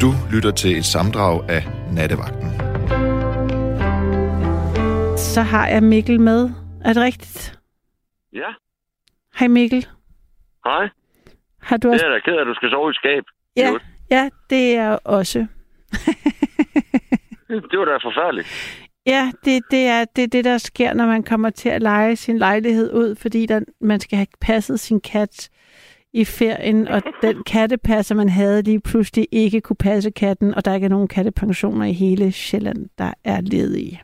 [0.00, 2.50] Du lytter til et samdrag af Nattevagten.
[5.18, 6.50] Så har jeg Mikkel med.
[6.84, 7.58] Er det rigtigt?
[8.32, 8.48] Ja,
[9.38, 9.86] Hej Mikkel.
[10.64, 10.88] hej.
[11.62, 12.06] Har du Det også...
[12.06, 13.24] er da ked af, at du skal sove i skab.
[13.56, 13.78] Ja, Jo,
[14.10, 15.38] ja, det er jeg også.
[17.48, 18.48] Det var da forfærdeligt.
[19.06, 22.16] Ja, det, det, er, det er det, der sker, når man kommer til at lege
[22.16, 25.48] sin lejlighed ud, fordi der, man skal have passet sin kat
[26.16, 30.74] i ferien, og den kattepasser, man havde lige pludselig ikke kunne passe katten, og der
[30.74, 34.02] ikke er nogen kattepensioner i hele Sjælland, der er ledige.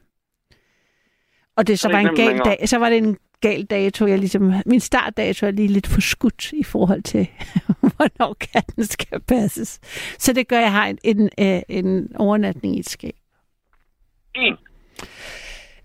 [1.57, 4.53] Og det så var en gal dag, så var det en gal dato, jeg ligesom,
[4.67, 7.29] min startdato er lige lidt for skudt i forhold til,
[7.97, 9.81] hvornår katten skal passes.
[10.19, 13.15] Så det gør, at jeg har en, en, øh, en overnatning i et skab.
[14.35, 14.57] En.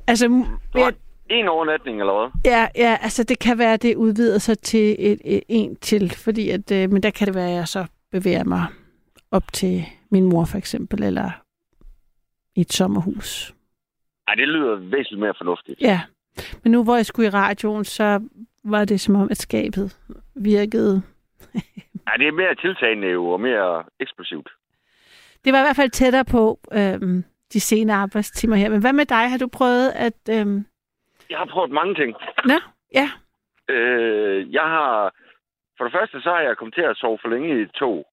[0.07, 0.94] Altså, jeg,
[1.30, 2.52] en overnatning, eller hvad?
[2.52, 6.12] Ja, ja, altså det kan være, at det udvider sig til et, et, en til,
[6.12, 8.66] fordi at, øh, men der kan det være, at jeg så bevæger mig
[9.32, 11.29] op til min mor for eksempel, eller
[12.55, 13.54] i et sommerhus.
[14.27, 15.82] Nej, det lyder væsentligt mere fornuftigt.
[15.82, 16.01] Ja,
[16.63, 18.21] men nu hvor jeg skulle i radioen, så
[18.63, 19.98] var det som om, at skabet
[20.35, 21.01] virkede.
[22.07, 24.49] Ja, det er mere tiltagende jo, og mere eksplosivt.
[25.46, 27.23] Det var i hvert fald tættere på øhm,
[27.54, 28.70] de sene arbejdstimer her.
[28.70, 29.29] Men hvad med dig?
[29.29, 30.13] Har du prøvet at...
[30.29, 30.66] Øhm...
[31.29, 32.15] Jeg har prøvet mange ting.
[32.45, 32.57] Nå,
[32.93, 33.07] ja.
[33.70, 35.13] Øh, jeg har...
[35.77, 38.07] For det første, så har jeg kommet til at sove for længe i et tog,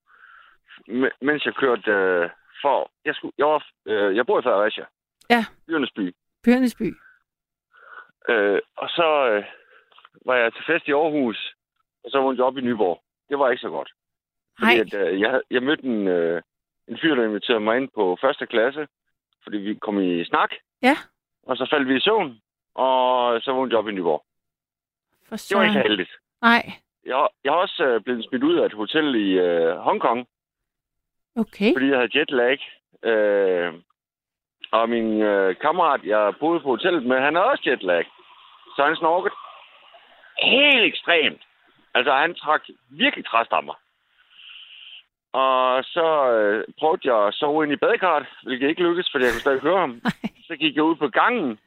[0.89, 2.29] m- mens jeg kørte øh,
[2.61, 2.91] for...
[3.05, 4.85] Jeg, skulle, jeg, var, øh, jeg bor i Fredericia.
[5.29, 5.45] Ja.
[5.67, 6.15] Byernes by.
[6.43, 6.93] Bjørnesby.
[8.29, 9.43] Øh, og så øh,
[10.25, 11.55] var jeg til fest i Aarhus,
[12.03, 13.03] og så vågnede jeg op i Nyborg.
[13.29, 13.91] Det var ikke så godt.
[14.59, 14.81] Fordi Nej.
[14.81, 16.41] at, øh, jeg, jeg mødte en, øh,
[16.87, 18.87] en fyr, der inviterede mig ind på første klasse,
[19.43, 20.49] fordi vi kom i snak.
[20.81, 20.95] Ja.
[21.43, 22.39] Og så faldt vi i søvn,
[22.75, 24.23] og så vågnede jeg op i Nyborg.
[25.29, 26.11] For Det var ikke så heldigt.
[26.41, 26.71] Nej,
[27.05, 30.27] Jeg, jeg har også øh, blevet smidt ud af et hotel i øh, Hongkong,
[31.35, 31.73] okay.
[31.75, 32.59] fordi jeg havde jetlag.
[33.03, 33.73] Øh,
[34.71, 38.05] og min øh, kammerat, jeg boede på hotellet med, han havde også jetlag.
[38.75, 39.33] Så han snorkede
[40.39, 41.41] helt ekstremt.
[41.93, 43.73] Altså, han trak virkelig træstammer.
[45.33, 49.33] Og så øh, prøvede jeg at sove ind i badekarret, hvilket ikke lykkedes, fordi jeg
[49.33, 50.01] kunne stadig høre ham.
[50.47, 51.59] Så gik jeg ud på gangen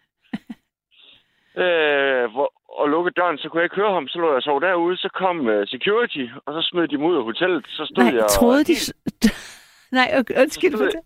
[1.65, 2.49] øh, hvor,
[2.81, 4.09] og lukkede døren, så kunne jeg ikke høre ham.
[4.09, 4.97] Så lå jeg og sove derude.
[4.97, 7.65] Så kom øh, security, og så smed de mig ud af hotellet.
[7.69, 8.73] Så stod Nej, jeg troede de...
[8.73, 10.09] helt- s- Nej,
[10.43, 10.73] undskyld.
[10.73, 11.03] Så stod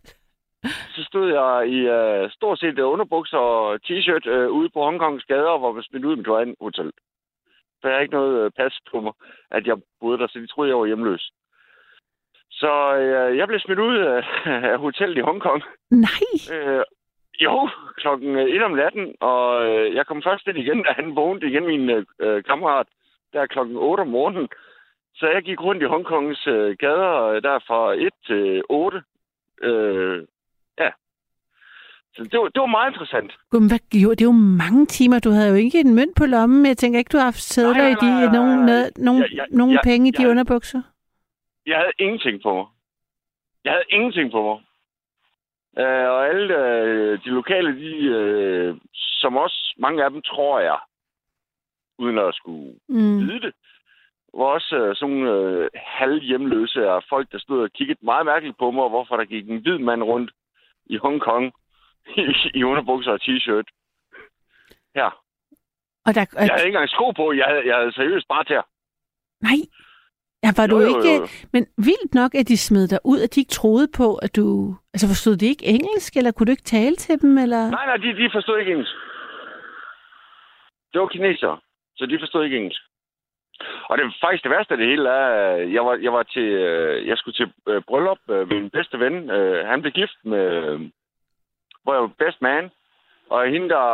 [0.97, 5.25] så stod jeg i øh, stort set øh, underbukser og t-shirt øh, ude på Hongkongs
[5.25, 6.93] gader, og var smidt ud med et andet hotel.
[7.83, 9.13] Jeg har ikke noget øh, pas på mig,
[9.51, 11.31] at jeg boede der, så de troede, jeg var hjemløs.
[12.51, 14.23] Så øh, jeg blev smidt ud af,
[14.73, 15.63] af hotellet i Hongkong.
[15.91, 16.83] Nej, Øh,
[17.45, 21.17] jo, klokken øh, et om natten, og øh, jeg kom først ind igen, da han
[21.17, 22.87] vågnede igen, min øh, øh, kammerat,
[23.33, 24.49] der klokken 8 om morgenen.
[25.15, 29.03] Så jeg gik rundt i Hongkongs øh, gader, øh, der fra 1 til 8.
[29.63, 30.27] Øh,
[30.79, 30.91] ja.
[32.15, 33.33] Så det var, det var meget interessant.
[33.51, 34.21] Gud, men hvad gjorde det?
[34.21, 34.33] er jo
[34.65, 35.19] mange timer.
[35.19, 36.67] Du havde jo ikke en mønt på lommen.
[36.67, 38.59] Jeg tænker ikke, du har haft sædler i de, nogen,
[38.97, 40.83] nogen, Jeg- jeg- nogen jeg- penge i de jeg- underbukser.
[41.67, 42.67] Jeg havde ingenting på mig.
[43.65, 44.59] Jeg havde ingenting på mig.
[45.79, 50.79] Øh, og alle øh, de lokale, de, øh, som også mange af dem, tror jeg,
[51.99, 53.19] uden at skulle Mm.
[53.21, 53.53] vide det,
[54.35, 58.59] var også øh, sådan nogle øh, halvhjemløse af folk, der stod og kiggede meget mærkeligt
[58.59, 60.31] på mig, og hvorfor der gik en hvid mand rundt
[60.87, 61.53] i Hongkong
[62.17, 63.69] i, i underbukser og t-shirt.
[64.95, 65.09] Ja.
[66.07, 67.33] Og der, Jeg havde ikke engang sko på.
[67.33, 68.61] Jeg havde, jeg havde seriøst bare til.
[69.41, 69.59] nej,
[70.45, 71.15] ja, var du Jo, jo, ikke...
[71.17, 71.27] jo.
[71.53, 74.75] Men vildt nok, at de smed dig ud, at de ikke troede på, at du...
[74.95, 77.71] Altså forstod de ikke engelsk, eller kunne du ikke tale til dem, eller...
[77.71, 78.95] Nej, nej, de, de forstod ikke engelsk.
[80.93, 81.59] Det var kinesere,
[81.97, 82.83] så de forstod ikke engelsk.
[83.89, 87.07] Og det faktisk det værste af det hele er, jeg var, jeg var til, øh,
[87.09, 89.29] jeg skulle til øh, bryllup øh, med min bedste ven.
[89.67, 90.45] Han blev gift med,
[91.83, 92.71] hvor jeg var best man.
[93.31, 93.87] Og hende, der,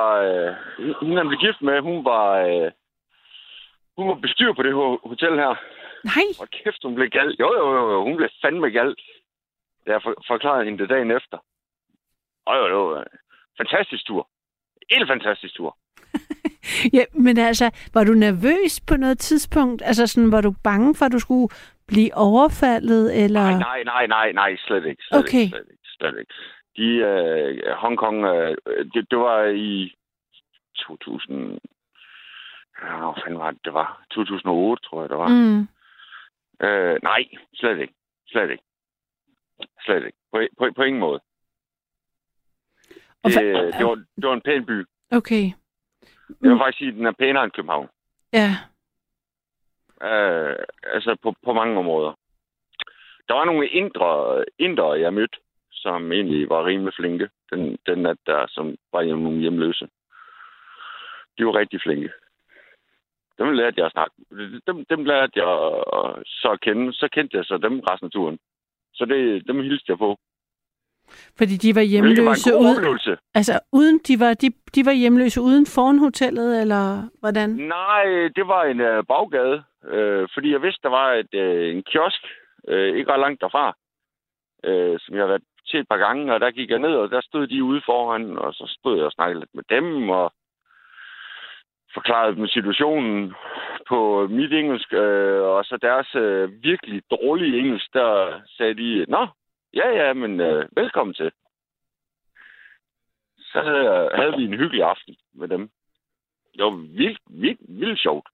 [1.00, 2.31] hende, han blev gift med, hun var,
[3.98, 5.53] hun var bestyr på det ho- hotel her.
[6.04, 7.36] Nej, Og kæft, hun blev gal.
[7.41, 8.94] Jo, jo, jo, jo, hun blev fandme gal.
[9.87, 11.38] Jeg for, forklarede hende det dagen efter.
[12.46, 13.06] Og jo, jo, øh,
[13.61, 14.28] fantastisk tur.
[14.93, 15.78] Helt fantastisk tur.
[16.99, 19.82] ja, men altså, var du nervøs på noget tidspunkt?
[19.84, 21.49] Altså sådan, var du bange for, at du skulle
[21.87, 23.40] blive overfaldet, eller...
[23.43, 25.02] Nej, nej, nej, nej, nej, slet ikke.
[25.02, 25.38] Slet Okay.
[25.44, 26.32] ikke, slet ikke, slet ikke.
[26.76, 28.56] De, øh, Hongkong, øh,
[28.94, 29.94] det, det var i
[30.76, 31.58] 2000...
[32.82, 34.04] Ja, hvor fanden var det, det var?
[34.10, 35.28] 2008, tror jeg, det var.
[35.28, 35.34] Mm.
[35.34, 35.69] Mm.
[36.66, 37.94] Øh, nej, slet ikke.
[38.28, 38.62] Slet ikke.
[39.84, 40.19] Slet ikke.
[40.32, 41.20] På, på, på ingen måde.
[43.25, 43.34] Det,
[43.78, 44.84] det, var, det var en pæn by.
[45.10, 45.44] Okay,
[46.28, 46.58] Jeg vil Mm.
[46.58, 47.88] faktisk sige, at den er pænere end København.
[48.32, 48.50] ja.
[50.02, 52.12] Øh, altså på, på mange områder.
[53.28, 55.38] der var nogle indre, indre, jeg mødte,
[55.72, 57.28] som egentlig var rimelig flinke.
[57.50, 59.88] Den, den nat der, som var hjemme nogle hjemløse.
[61.38, 62.10] De var rigtig flinke.
[63.38, 64.14] Dem lærte jeg at snakke.
[64.67, 65.46] Dem, dem lærte jeg
[66.26, 66.93] så at kende.
[66.93, 68.38] Så kendte jeg så dem resten af turen.
[68.94, 70.19] Så det, dem hilste jeg på.
[71.38, 75.67] Fordi de var hjemløse var uden, altså uden, de var, de, de var hjemløse uden
[75.67, 76.82] foran hotellet, eller
[77.20, 77.50] hvordan?
[77.50, 78.05] Nej,
[78.37, 82.23] det var en øh, baggade, øh, fordi jeg vidste, der var et, øh, en kiosk,
[82.69, 83.76] øh, ikke ret langt derfra,
[84.64, 87.11] øh, som jeg har været til et par gange, og der gik jeg ned, og
[87.11, 90.32] der stod de ude foran, og så stod jeg og snakkede lidt med dem, og
[91.94, 93.35] forklarede dem situationen
[93.88, 99.26] på mit engelsk, øh, og så deres øh, virkelig dårlige engelsk, der sagde de, Nå,
[99.75, 101.31] ja, ja, men øh, velkommen til.
[103.38, 105.70] Så havde, havde vi en hyggelig aften med dem.
[106.56, 108.29] Det var vildt, vildt, vildt sjovt.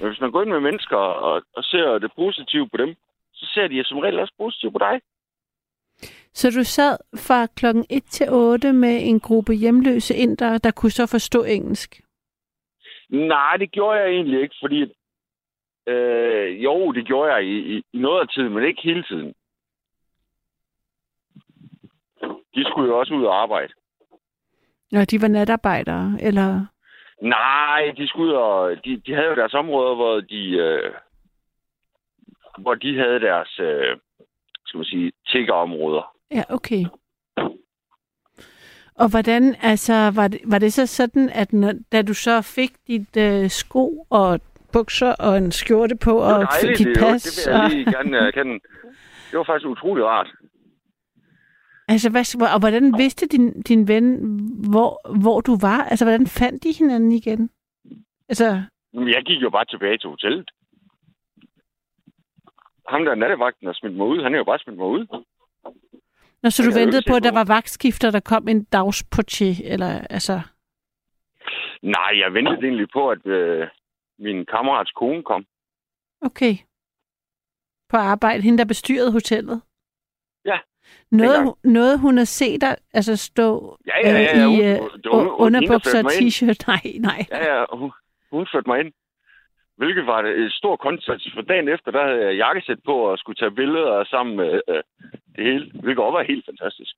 [0.00, 2.94] Men hvis man går ind med mennesker og, og ser det positive på dem,
[3.32, 5.00] så ser de som regel også positivt på dig.
[6.32, 10.90] Så du sad fra klokken 1 til 8 med en gruppe hjemløse indere, der kunne
[10.90, 12.00] så forstå engelsk?
[13.10, 14.94] Nej, det gjorde jeg egentlig ikke, fordi...
[15.86, 19.34] Øh, jo, det gjorde jeg i, i, i noget af tiden, men ikke hele tiden.
[22.54, 23.72] De skulle jo også ud og arbejde.
[24.92, 26.66] Nå, de var natarbejdere, eller...
[27.22, 28.84] Nej, de skulle ud og...
[28.84, 30.50] De, de havde jo deres områder, hvor de...
[30.50, 30.94] Øh,
[32.58, 33.58] hvor de havde deres...
[33.58, 33.96] Øh,
[34.66, 36.16] skal man sige, tiggerområder.
[36.30, 36.84] Ja, okay.
[39.00, 42.72] Og hvordan, altså, var det, var det så sådan, at når, da du så fik
[42.86, 44.40] dit øh, sko og
[44.72, 47.84] bukser og en skjorte på, og dejligt, dit det, pas, det vil jeg og, lige
[47.84, 48.60] gerne erkende.
[49.30, 50.30] Det var faktisk utrolig rart.
[51.88, 54.04] altså, hvad, og hvordan vidste din, din ven,
[54.70, 55.84] hvor, hvor du var?
[55.84, 57.50] Altså, hvordan fandt de hinanden igen?
[58.28, 58.62] Altså,
[58.94, 60.50] Jeg gik jo bare tilbage til hotellet.
[62.88, 65.06] Ham der nattevagten har smidt mig ud, han er jo bare smidt mig ud.
[66.42, 70.40] når så du ventede på, at der var vagtskifter, der kom en dagsportier, eller altså...
[71.82, 73.68] Nej, jeg ventede egentlig på, at øh,
[74.18, 75.44] min kammerats kone kom.
[76.22, 76.54] Okay.
[77.88, 78.42] På arbejde.
[78.42, 79.62] Hende, der bestyrede hotellet.
[80.44, 80.58] Ja,
[81.10, 84.78] Noget, noget hun har set dig altså stå Ja, ja, ja, ja, øh, i øh,
[85.12, 86.64] hun- underbukser og t-shirt.
[86.72, 87.26] Nej, nej.
[87.30, 87.92] Ja, ja, hun,
[88.32, 88.92] hun førte mig ind.
[89.76, 93.36] Hvilket var et stort kontrast, for dagen efter, der havde jeg jakkesæt på og skulle
[93.36, 94.82] tage billeder sammen med øh,
[95.36, 95.70] det hele.
[95.82, 96.94] Hvilket også var helt fantastisk.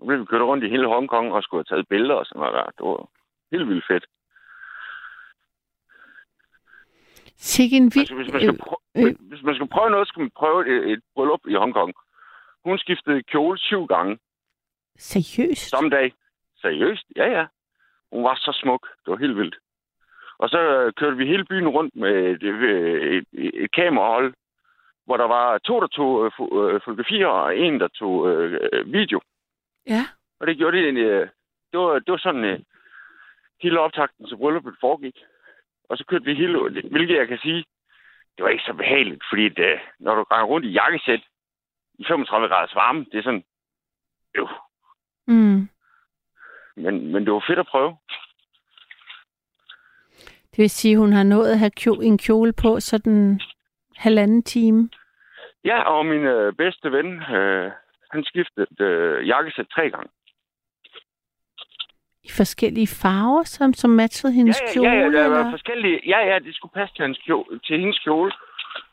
[0.00, 2.40] Nu blev vi kørt rundt i hele Hongkong og skulle have taget billeder og sådan
[2.40, 2.64] noget der.
[2.64, 3.08] Det var
[3.52, 4.06] helt vildt fedt.
[7.36, 7.98] Sikke en vild...
[7.98, 9.14] Altså, hvis man skal, prøve, øh.
[9.20, 11.92] hvis man skal prøve noget, skal man prøve et, et bryllup i Hongkong.
[12.64, 14.18] Hun skiftede kjole syv gange.
[14.98, 15.70] seriøst?
[15.70, 16.12] Samme dag.
[16.60, 17.06] Seriøst?
[17.16, 17.46] Ja, ja.
[18.12, 18.88] Hun var så smuk.
[19.04, 19.56] Det var helt vildt.
[20.38, 24.34] Og så øh, kørte vi hele byen rundt med et, øh, et, et, et kamerahold,
[25.08, 26.32] hvor der var to, der tog øh,
[26.74, 29.20] øh, fotografier, og en, der tog øh, øh, video.
[29.86, 30.02] Ja.
[30.40, 31.04] Og det gjorde det egentlig...
[31.04, 31.28] Øh,
[31.72, 32.58] det, var, det var sådan, øh,
[33.62, 35.16] hele optakten til brylluppet foregik.
[35.88, 36.58] Og så kørte vi hele...
[36.90, 37.64] Hvilket jeg kan sige,
[38.36, 41.20] det var ikke så behageligt, fordi det, når du går rundt i jakkesæt
[41.98, 43.44] i 35 graders varme, det er sådan...
[44.38, 44.48] Jo,
[45.26, 45.68] Mm.
[46.76, 47.96] men, men det var fedt at prøve.
[50.50, 53.40] Det vil sige, hun har nået at have kjole, en kjole på sådan
[53.98, 54.90] halvanden time.
[55.64, 57.70] Ja, og min øh, bedste ven, øh,
[58.12, 60.10] han skiftede øh, jakkesæt tre gange.
[62.28, 64.88] I forskellige farver, som, som matchede hendes ja, kjole.
[64.90, 65.50] ja, ja, der var eller?
[65.50, 66.00] forskellige.
[66.06, 68.32] Ja, ja, det skulle passe til, hans kjole, til hendes kjole.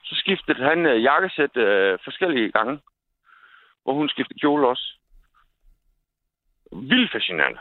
[0.04, 2.80] Så skiftede han øh, jakkesæt øh, forskellige gange,
[3.84, 4.88] hvor hun skiftede kjole også.
[6.72, 7.60] Vildt fascinerende.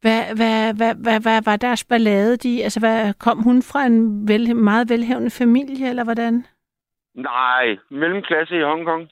[0.00, 2.36] Hvad, hvad, hvad, hvad, hvad var deres ballade?
[2.36, 6.46] De, altså, hvad, kom hun fra en vel, meget velhavende familie, eller hvordan?
[7.14, 9.08] Nej, mellemklasse i Hongkong.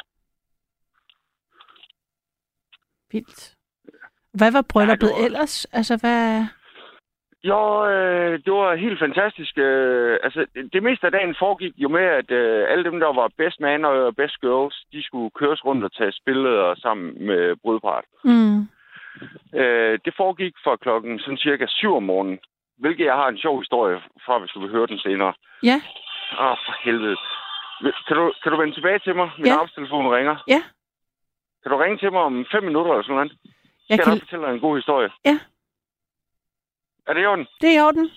[3.12, 3.54] Vildt.
[4.34, 5.64] Hvad var brylluppet Ja, var- ellers?
[5.64, 6.44] Altså, hvad...
[7.44, 9.58] Jo, øh, det var helt fantastisk.
[9.58, 13.12] Øh, altså, det, det meste af dagen foregik jo med, at øh, alle dem, der
[13.20, 17.56] var best man og best girls, de skulle køres rundt og tage billeder sammen med
[17.62, 18.04] brudpart.
[18.24, 18.60] Mm.
[19.54, 22.38] Øh, det foregik fra klokken sådan cirka 7 om morgenen.
[22.78, 25.32] Hvilket jeg har en sjov historie fra, hvis du vil høre den senere.
[25.62, 25.76] Ja,
[26.40, 27.16] Åh, oh, for helvede.
[28.06, 29.30] Kan du, kan du vende tilbage til mig?
[29.38, 29.52] Min Ja.
[29.52, 30.36] arbejdstelefon ringer.
[30.48, 30.62] ja.
[31.62, 33.32] Kan du ringe til mig om fem minutter eller sådan noget?
[33.88, 34.08] Jeg kan...
[34.12, 35.10] nok fortælle dig en god historie?
[35.24, 35.38] Ja.
[37.06, 37.46] Er det i orden?
[37.60, 38.10] Det er i orden.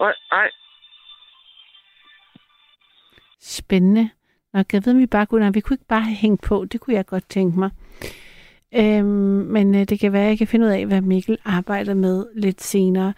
[0.00, 0.50] Nej, nej.
[3.40, 4.10] Spændende.
[4.52, 5.40] Nå, jeg ved, om vi bare kunne...
[5.40, 6.64] Nej, vi kunne ikke bare have hængt på.
[6.64, 7.70] Det kunne jeg godt tænke mig.
[8.76, 9.06] Øhm,
[9.50, 12.26] men øh, det kan være, at jeg kan finde ud af, hvad Mikkel arbejder med
[12.34, 13.12] lidt senere.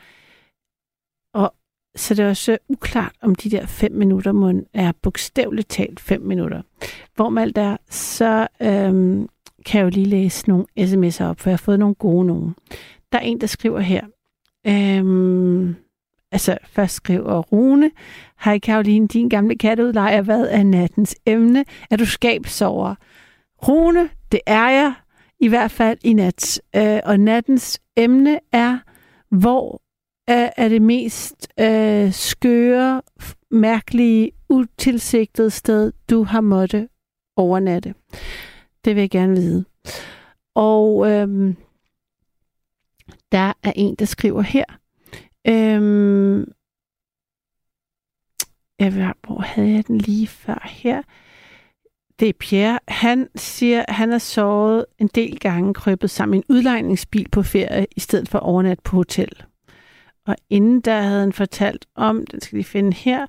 [1.34, 1.54] Og
[1.96, 6.20] så det er også uklart, om de der fem minutter må er bogstaveligt talt fem
[6.20, 6.62] minutter.
[7.14, 9.28] Hvor man alt er, så øhm,
[9.66, 12.54] kan jeg jo lige læse nogle sms'er op, for jeg har fået nogle gode nogen.
[13.12, 14.06] Der er en, der skriver her.
[14.66, 15.76] Øhm,
[16.32, 17.90] altså, først skriver Rune.
[18.44, 21.64] Hej Karoline, din gamle katteudlejer, hvad er nattens emne?
[21.90, 22.94] Er du skabsover?
[23.68, 24.94] Rune, det er jeg,
[25.40, 26.60] i hvert fald i nat.
[26.76, 28.78] Øh, og nattens emne er,
[29.30, 29.82] hvor
[30.26, 33.02] er, er det mest øh, skøre,
[33.50, 36.88] mærkelige, utilsigtede sted, du har måtte
[37.36, 37.94] overnatte?
[38.84, 39.64] Det vil jeg gerne vide.
[40.54, 41.54] Og øh,
[43.32, 44.64] der er en, der skriver her.
[45.48, 46.46] Øh,
[48.78, 51.02] jeg ved, hvor havde jeg den lige før her?
[52.20, 52.78] Det er Pierre.
[52.88, 57.42] Han siger, at han har såret en del gange krøbet sammen i en udlejningsbil på
[57.42, 59.42] ferie, i stedet for overnat på hotel.
[60.26, 63.26] Og inden der havde han fortalt om, den skal de finde her,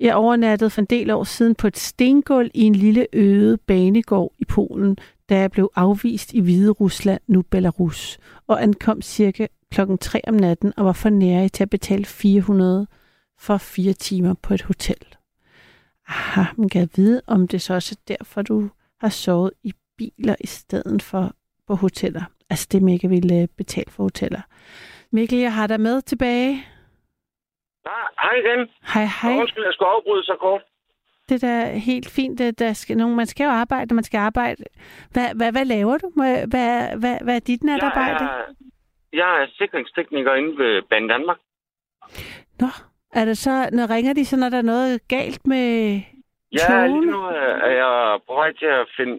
[0.00, 4.32] jeg overnattede for en del år siden på et stengulv i en lille øde banegård
[4.38, 9.98] i Polen, da jeg blev afvist i Hvide Rusland, nu Belarus, og ankom cirka klokken
[9.98, 12.86] 3 om natten og var for nære til at betale 400
[13.38, 15.15] for fire timer på et hotel.
[16.08, 18.70] Aha, man kan vide, om det så også er derfor, du
[19.00, 21.32] har sovet i biler i stedet for
[21.66, 22.22] på hoteller.
[22.50, 24.40] Altså det, Mikkel ville betale for hoteller.
[25.10, 26.66] Mikkel, jeg har dig med tilbage.
[27.86, 27.90] Ja,
[28.22, 28.68] hej igen.
[28.94, 29.40] Hej, hej.
[29.40, 30.62] Undskyld, jeg skulle afbryde så kort.
[31.28, 32.38] Det er da helt fint.
[32.38, 34.64] Det, der skal nogen, man skal jo arbejde, man skal arbejde.
[35.12, 36.12] Hvad, hvad, hvad laver du?
[36.16, 38.24] Hvad, hvad, hvad er dit natarbejde?
[38.24, 38.54] Jeg er,
[39.12, 41.38] jeg er sikringstekniker inde ved Band Danmark.
[42.60, 42.66] Nå,
[43.20, 45.66] er det så, når ringer de så, når der er noget galt med
[46.52, 49.14] Ja, lige nu er er jeg på vej til at finde...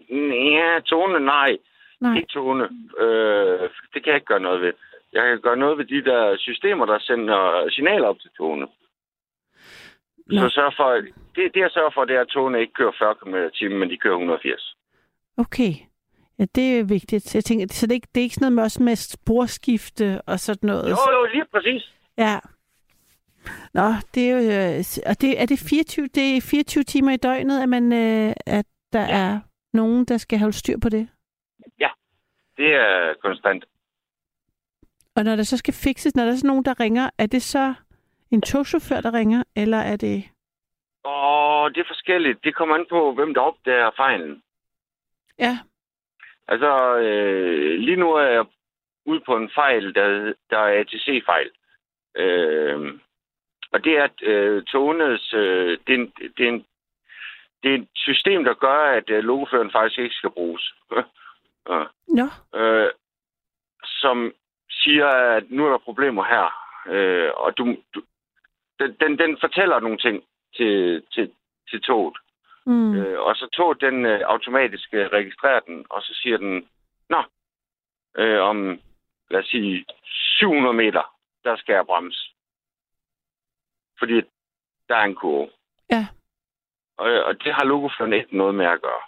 [0.58, 1.58] Ja, tone, nej.
[2.00, 2.16] Nej.
[2.16, 2.64] Ikke tone.
[2.98, 4.72] Øh, det kan jeg ikke gøre noget ved.
[5.12, 8.66] Jeg kan gøre noget ved de der systemer, der sender signaler op til tone.
[10.26, 10.40] Nå.
[10.40, 10.90] Så sørg for,
[11.34, 13.78] det, det jeg sørger for, det er, at togene ikke kører 40 km i timen,
[13.78, 14.74] men de kører 180.
[15.38, 15.72] Okay.
[16.38, 17.34] Ja, det er vigtigt.
[17.34, 20.20] Jeg tænker, så det er ikke, det er ikke sådan noget med, også med sporskifte
[20.26, 20.90] og sådan noget?
[20.90, 21.92] Jo, jo, lige præcis.
[22.18, 22.38] Ja.
[23.74, 24.38] Nå, det er jo...
[24.38, 28.32] øh, Og det, er det 24, det er 24 timer i døgnet, at, man, øh,
[28.46, 29.18] at der Ja.
[29.18, 29.40] er
[29.72, 31.08] nogen, der skal holde styr på det?
[32.56, 33.64] Det er konstant.
[35.16, 37.42] Og når der så skal fikses, når der er sådan nogen, der ringer, er det
[37.42, 37.74] så
[38.30, 40.24] en togchauffør, der ringer, eller er det...
[41.04, 42.44] Og det er forskelligt.
[42.44, 44.42] Det kommer an på, hvem der opdager fejlen.
[45.38, 45.58] Ja,
[46.48, 48.44] Altså, øh, lige nu er jeg
[49.06, 51.50] ude på en fejl, der, der er ATC-fejl.
[52.16, 53.00] Øh,
[53.72, 55.34] og det er, at øh, togenes...
[55.34, 56.66] Øh, det, er en, det, er en,
[57.62, 60.74] det er et system, der gør, at øh, logoføren faktisk ikke skal bruges.
[62.18, 62.90] Nå, øh,
[63.84, 64.32] som
[64.70, 66.46] siger, at nu er der problemer her.
[66.94, 68.02] Øh, og du, du,
[68.80, 70.24] den, den, den fortæller nogle ting
[70.56, 71.30] til, til,
[71.70, 72.16] til toget.
[72.66, 72.72] mm.
[72.72, 72.96] Mm.
[72.96, 76.68] Øh, og så toget den øh, automatisk øh, registrerer den, og så siger den,
[77.08, 77.22] nå,
[78.18, 78.80] øh, om
[79.30, 79.84] lad os sige
[80.38, 82.27] 700 meter, der skal jeg bremse.
[83.98, 84.14] Fordi
[84.88, 85.50] der er en kurve.
[85.90, 86.06] Ja.
[86.98, 89.02] Og, og det har logoføren ikke noget med at gøre.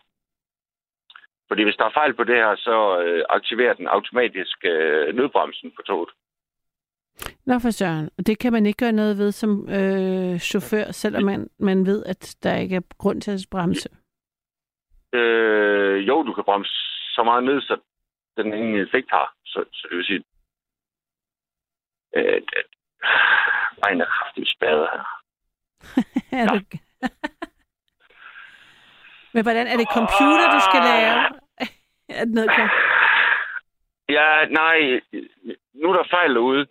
[1.49, 5.73] Fordi hvis der er fejl på det her, så øh, aktiverer den automatisk øh, nødbremsen
[5.77, 6.11] på toget.
[7.47, 8.11] Nå for søren.
[8.19, 12.05] Og det kan man ikke gøre noget ved som øh, chauffør, selvom man, man ved,
[12.05, 13.89] at der ikke er grund til at bremse.
[15.13, 16.73] Øh, jo, du kan bremse
[17.15, 17.81] så meget ned, så
[18.37, 19.35] den ingen effekt har.
[19.45, 20.25] Så, så det vil sige,
[22.17, 22.43] øh,
[23.81, 25.05] vejen er kraftigt spadet her.
[26.41, 26.61] Er du...
[29.35, 31.19] Men hvordan er det computer, du skal lave?
[32.19, 32.51] Er det noget,
[34.09, 35.01] Ja, nej,
[35.75, 36.67] nu er der fejl derude.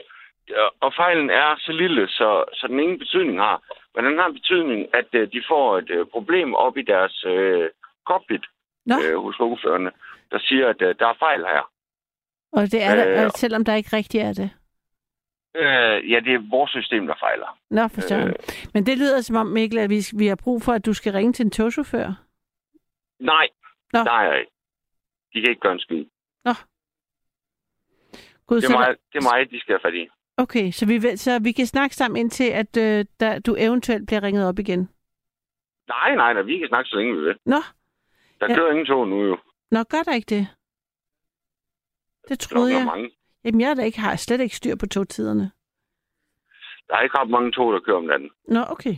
[0.49, 3.61] Ja, Og fejlen er så lille, så, så den ingen betydning har.
[3.95, 7.69] Men den har betydning, at øh, de får et øh, problem op i deres øh,
[8.07, 8.45] cockpit
[8.85, 9.91] Nå, øh, hos logoførerne,
[10.31, 11.71] der siger, at øh, der er fejl her.
[12.51, 14.49] og det er der, øh, selvom der ikke rigtig er det.
[15.59, 17.57] Øh, ja, det er vores system, der fejler.
[17.69, 18.27] Nå, for søren.
[18.29, 18.35] Øh,
[18.73, 21.13] Men det lyder som om, Mikkel, at vi, vi har brug for, at du skal
[21.13, 22.13] ringe til en togchauffør.
[23.19, 23.47] nej,
[23.93, 24.03] Nå.
[24.03, 24.45] nej,
[25.33, 26.05] de kan ikke gøre en skid.
[28.47, 30.07] Gud, Det så er, mig, det er mig, de skal have fat i.
[30.37, 34.23] Okay, så vi, så vi kan snakke sammen indtil, at øh, der, du eventuelt bliver
[34.23, 34.89] ringet op igen.
[35.87, 37.35] Nej, nej, nej, vi kan snakke så længe vi vil.
[37.45, 37.61] Nå,
[38.39, 38.55] Der Ja.
[38.55, 39.37] kører ingen tog nu jo.
[39.71, 40.47] nå gør der ikke det?
[42.29, 42.85] Det troede er jeg.
[42.85, 43.09] mange.
[43.43, 45.51] Jamen, jeg er da ikke, har slet ikke styr på togtiderne.
[46.87, 48.29] Der er ikke ret mange tog, der kører om natten.
[48.47, 48.95] Nå, okay.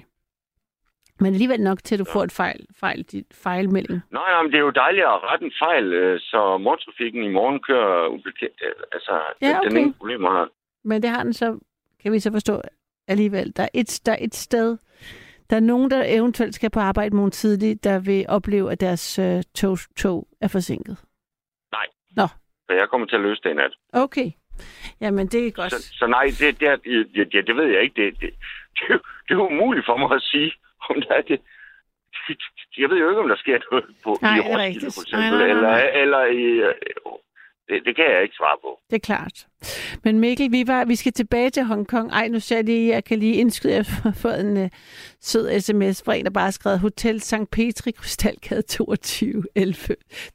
[1.19, 4.01] Men alligevel nok til, at du får et fejl, fejl, dit fejlmelding.
[4.11, 7.29] Nej, nej, men det er jo dejligt at rette en fejl, øh, så morgentrafikken i
[7.29, 8.61] morgen kører ubekendt.
[8.91, 9.77] Altså, Ja, den- den okay.
[9.77, 10.49] ingen problemer har.
[10.83, 11.59] Men det har den så,
[12.03, 12.61] kan vi så forstå,
[13.07, 13.53] alligevel.
[13.55, 14.77] Der er, et, der er et sted,
[15.49, 19.19] der er nogen, der eventuelt skal på arbejde morgen tidligt, der vil opleve, at deres
[19.19, 20.97] øh, tog, tog er forsinket.
[22.71, 23.73] Så jeg kommer til at løse det i nat.
[23.93, 24.31] Okay.
[25.01, 25.71] Jamen, det er godt.
[25.71, 26.83] Så, så nej, det, det,
[27.15, 27.95] det, det, det ved jeg ikke.
[28.01, 28.29] Det, det,
[28.77, 28.97] det, er
[29.27, 30.51] det er umuligt for mig at sige,
[30.89, 31.39] om der er det.
[32.77, 35.47] Jeg ved jo ikke, om der sker noget på Nej, i Roskilde, for eksempel, Nej,
[35.47, 36.01] nej, nej, nej.
[36.01, 36.43] Eller, eller i...
[36.67, 36.73] øh,
[37.69, 38.79] Det, det kan jeg ikke svare på.
[38.89, 39.37] Det er klart.
[40.03, 42.11] Men Mikkel, vi, var, vi skal tilbage til Hongkong.
[42.11, 44.69] Ej, nu ser jeg lige, jeg kan lige indskyde, at jeg har en uh,
[45.21, 47.51] sød sms fra en, der bare har skrevet Hotel St.
[47.51, 49.75] Petri, Krystalgade 22, 11,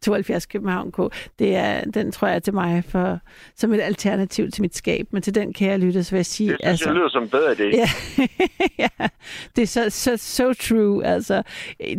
[0.03, 0.97] 72 København K.
[1.39, 3.21] Det er, den tror jeg er til mig for,
[3.57, 5.07] som et alternativ til mit skab.
[5.11, 6.51] Men til den kan jeg lytte, så vil jeg sige...
[6.51, 7.77] Det synes altså, jeg lyder som bedre idé.
[7.77, 7.89] Ja,
[9.01, 9.07] ja.
[9.57, 11.05] det er så, så, so true.
[11.05, 11.43] Altså,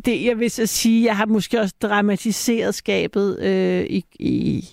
[0.05, 4.69] det, jeg vil så sige, jeg har måske også dramatiseret skabet øh, i, i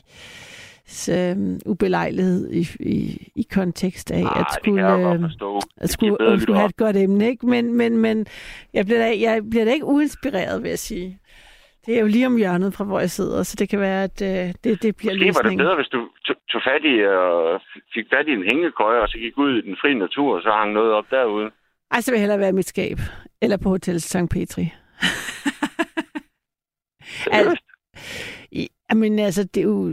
[1.09, 1.37] øh,
[1.67, 5.21] ubelejlighed i, i, i kontekst af Ah, at det skulle, øh, at
[5.83, 7.29] Det skulle, bedre at skulle have et godt emne.
[7.29, 7.47] Ikke?
[7.47, 8.27] Men, men, men
[8.75, 11.19] jeg, bliver da, jeg bliver da ikke uinspireret, vil jeg sige.
[11.87, 14.23] Det er jo lige om hjørnet fra, hvor jeg sidder, så det kan være, at
[14.23, 14.29] øh,
[14.65, 15.59] det, det bliver Måske var det løsningen.
[15.59, 17.61] bedre, hvis du tog- fat i, øh,
[17.95, 20.51] fik fat i en hængekøje, og så gik ud i den frie natur, og så
[20.51, 21.51] hang noget op derude.
[21.91, 22.99] Ej, så vil jeg hellere være i mit skab.
[23.43, 24.17] Eller på Hotel St.
[24.31, 24.65] Petri.
[28.53, 29.91] I- Jamen altså, det er jo...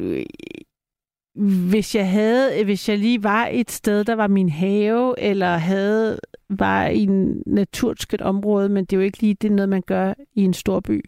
[1.71, 6.19] Hvis jeg havde, hvis jeg lige var et sted, der var min have, eller havde,
[6.49, 10.13] var i en naturskønt område, men det er jo ikke lige det noget, man gør
[10.33, 11.01] i en stor by.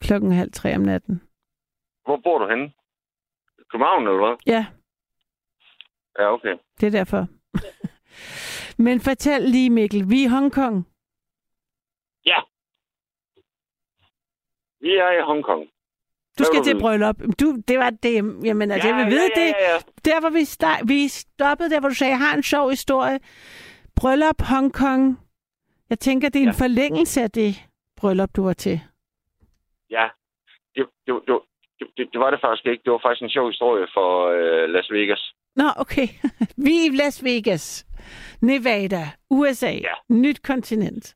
[0.00, 1.20] Klokken halv tre om natten.
[2.04, 2.72] Hvor bor du henne?
[3.70, 4.36] København, eller hvad?
[4.46, 4.66] Ja,
[6.18, 6.58] Ja, okay.
[6.80, 7.26] det er derfor.
[8.86, 10.76] men fortæl lige, Mikkel, vi er i Hongkong.
[12.26, 12.40] Ja.
[14.80, 15.70] Vi er i Hongkong.
[16.38, 17.16] Du skal til bryllup.
[17.40, 18.14] Du, det var det.
[18.44, 19.54] Jamen, altså, jeg vil vide ja, det.
[19.60, 19.78] ja, ja.
[20.04, 23.18] Der, hvor vi, sta- vi stoppede, der hvor du sagde, jeg har en sjov historie.
[23.96, 25.18] Bryllup, Hongkong.
[25.90, 26.64] Jeg tænker, det er en Ja.
[26.64, 27.54] forlængelse af det
[27.96, 28.80] bryllup, du var til.
[29.90, 30.08] Ja,
[30.74, 31.38] det, det, det,
[31.78, 32.82] det, det, det var det faktisk ikke.
[32.84, 35.32] Det var faktisk en sjov historie for øh, Las Vegas.
[35.56, 36.08] Nå, okay.
[36.66, 37.86] vi er i Las Vegas,
[38.42, 39.72] Nevada, USA.
[39.72, 39.94] Ja.
[40.08, 41.14] Nyt kontinent.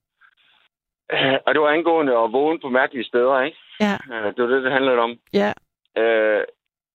[1.13, 3.59] Øh, og det var angående at vågne på mærkelige steder, ikke?
[3.81, 5.19] Ja, Øh, det var det, det handlede om.
[5.33, 5.53] ja,
[5.99, 6.45] Øh,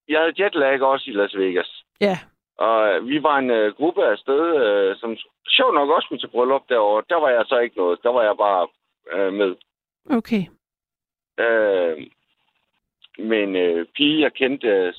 [0.08, 1.84] jeg havde jetlag også i Las Vegas.
[2.02, 2.18] ja.
[2.58, 5.18] Og øh, vi var en øh, gruppe af sted, øh, som
[5.48, 7.04] sjovt nok også skulle til bryllup derovre.
[7.10, 8.00] Der var jeg så ikke noget.
[8.04, 8.68] Der var jeg bare
[9.14, 9.56] øh, med.
[10.10, 10.44] Okay.
[11.40, 12.08] Øh,
[13.18, 14.94] men øh, pige, jeg kendte øh,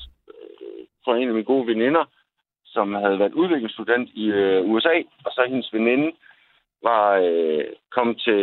[1.05, 2.05] fra en af mine gode veninder,
[2.65, 4.93] som havde været udviklingsstudent i øh, USA,
[5.25, 6.11] og så hendes veninde
[6.83, 8.41] var øh, kommet til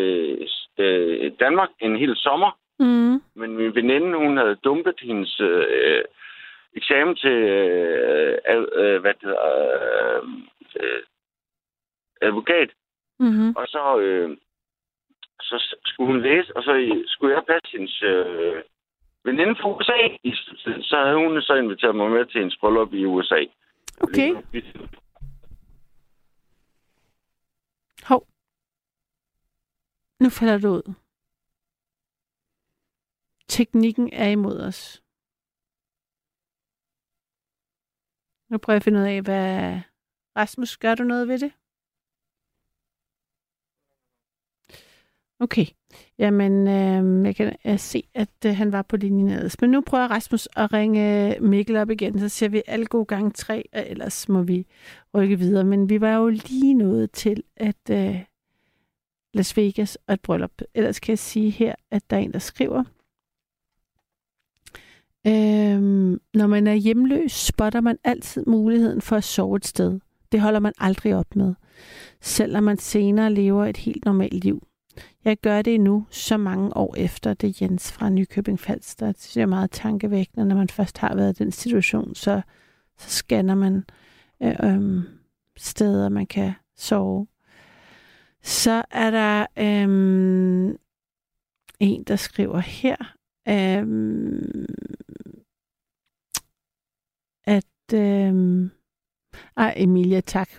[0.78, 3.22] øh, Danmark en hel sommer, Mm.
[3.34, 6.04] men min veninde, hun havde dumpet hendes øh,
[6.76, 8.38] eksamen til øh,
[8.74, 10.28] øh, hvad det hedder, øh,
[10.80, 11.02] øh,
[12.22, 12.70] advokat,
[13.18, 13.56] Mm-hmm.
[13.56, 14.37] og så, øh,
[15.40, 18.62] så skulle hun læse, og så skulle jeg passe hendes øh,
[19.24, 20.00] veninde fra USA.
[20.82, 23.44] Så havde hun så inviteret mig med til hendes bryllup i USA.
[24.00, 24.30] Okay.
[28.08, 28.26] Hov.
[30.20, 30.94] Nu falder du ud.
[33.48, 35.02] Teknikken er imod os.
[38.50, 39.80] Nu prøver jeg at finde ud af, hvad...
[40.37, 41.52] Rasmus, gør du noget ved det?
[45.40, 45.66] Okay.
[46.18, 49.61] Jamen, øh, jeg kan øh, se, at øh, han var på linjen ellers.
[49.61, 53.04] Men nu prøver Rasmus at ringe øh, Mikkel op igen, så ser vi alle gode
[53.04, 54.66] gange tre, og ellers må vi
[55.14, 55.64] rykke videre.
[55.64, 58.24] Men vi var jo lige nået til, at øh,
[59.35, 60.62] Las Vegas og et bryllup.
[60.74, 62.85] Ellers kan jeg sige her, at der er en, der skriver,
[65.26, 70.00] Øhm, når man er hjemløs, spotter man altid muligheden for at sove et sted.
[70.32, 71.54] Det holder man aldrig op med,
[72.20, 74.66] selvom man senere lever et helt normalt liv.
[75.24, 79.06] Jeg gør det nu, så mange år efter det er Jens fra Nykøbing Falster.
[79.06, 82.40] Det synes jeg er meget tankevækkende, når man først har været i den situation, så,
[82.98, 83.84] så scanner man
[84.42, 85.02] øh, øh,
[85.56, 87.26] steder, man kan sove.
[88.42, 90.74] Så er der øh,
[91.80, 92.96] en, der skriver her,
[93.48, 94.66] øh,
[97.44, 97.94] at...
[97.94, 98.70] Øh,
[99.57, 100.50] ej, Emilia, tak.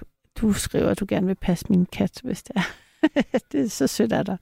[0.41, 2.62] Du skriver, at du gerne vil passe min kat, hvis det er.
[3.52, 4.38] det er så sødt af dig.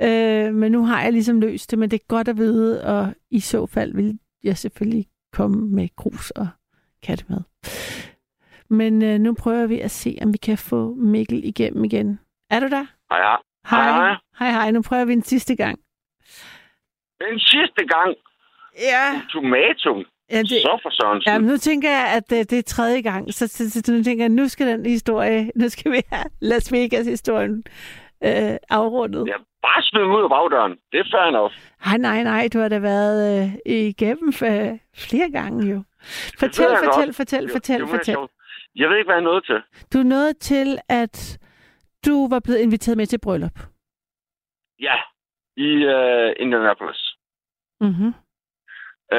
[0.00, 3.14] Øh, men nu har jeg ligesom løst det, men det er godt at vide, og
[3.30, 6.48] i så fald vil jeg selvfølgelig komme med grus og
[7.02, 7.40] kattemad.
[8.70, 12.18] Men øh, nu prøver vi at se, om vi kan få Mikkel igennem igen.
[12.50, 12.86] Er du der?
[13.10, 13.38] Hej, hej.
[13.70, 13.92] Hej.
[13.92, 14.16] Hej.
[14.38, 14.70] Hej, hej.
[14.70, 15.78] Nu prøver vi en sidste gang.
[17.30, 18.10] Den sidste gang,
[18.90, 19.06] Ja.
[19.16, 19.98] ultimatum.
[20.30, 21.32] Ja, det, Så for Sørensen.
[21.32, 23.34] ja, men nu tænker jeg, at det, det er tredje gang.
[23.34, 26.72] Så, så, så nu tænker jeg, nu skal den historie, nu skal vi have Las
[26.72, 27.64] Vegas-historien
[28.24, 29.26] øh, afrundet.
[29.28, 30.72] Ja, bare smid ud af bagdøren.
[30.92, 31.52] Det er fair enough.
[31.86, 35.82] Nej, nej, nej, du har da været øh, igennem øh, flere gange jo.
[36.38, 38.14] Fortæl, jeg fortæl, fortæl, fortæl, Det var fortæl.
[38.14, 38.30] sjovt.
[38.76, 39.58] Jeg ved ikke, hvad jeg nået til.
[39.92, 41.38] Du er nået til, at
[42.06, 43.58] du var blevet inviteret med til bryllup.
[44.80, 44.94] Ja,
[45.56, 47.13] i uh, Indianapolis.
[47.86, 48.12] Mm-hmm.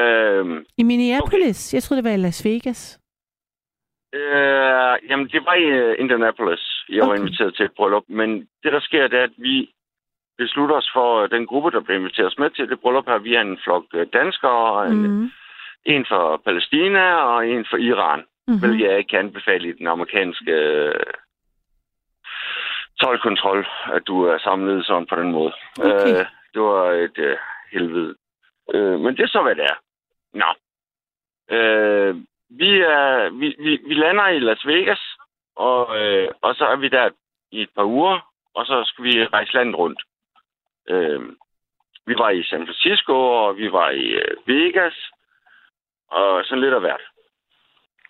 [0.00, 1.58] Øhm, I Minneapolis.
[1.68, 1.74] Okay.
[1.76, 3.00] Jeg troede, det var i Las Vegas.
[4.14, 7.08] øh, jamen, det var i uh, Indianapolis, jeg okay.
[7.08, 8.04] var inviteret til et bryllup.
[8.08, 8.30] Men
[8.62, 9.70] det, der sker, det er, at vi
[10.38, 13.18] beslutter os for, øh, den gruppe, der blev inviteret os med til det bryllup her,
[13.18, 15.30] vi er en flok øh, danskere, og en, Mm-hmm.
[15.84, 18.22] en fra Palæstina og en fra Iran.
[18.48, 18.60] Mm-hmm.
[18.60, 20.94] hvilket jeg ikke kan anbefale i den amerikanske øh,
[23.00, 25.52] tolvkontrol, at du er samlet sådan på den måde.
[25.80, 26.18] Okay.
[26.20, 27.36] Øh, det var et øh,
[27.72, 28.14] helvede.
[28.74, 29.78] Øh, men det er så, hvad det er.
[30.32, 30.50] Nå.
[31.56, 32.16] Øh,
[32.50, 35.00] vi, er, vi, vi, vi lander i Las Vegas,
[35.56, 37.10] og, øh, og så er vi der
[37.50, 40.00] i et par uger, og så skal vi rejse landet rundt.
[40.88, 41.22] Øh,
[42.06, 45.10] vi var i San Francisco, og vi var i øh, Vegas,
[46.10, 47.04] og sådan lidt af hvert.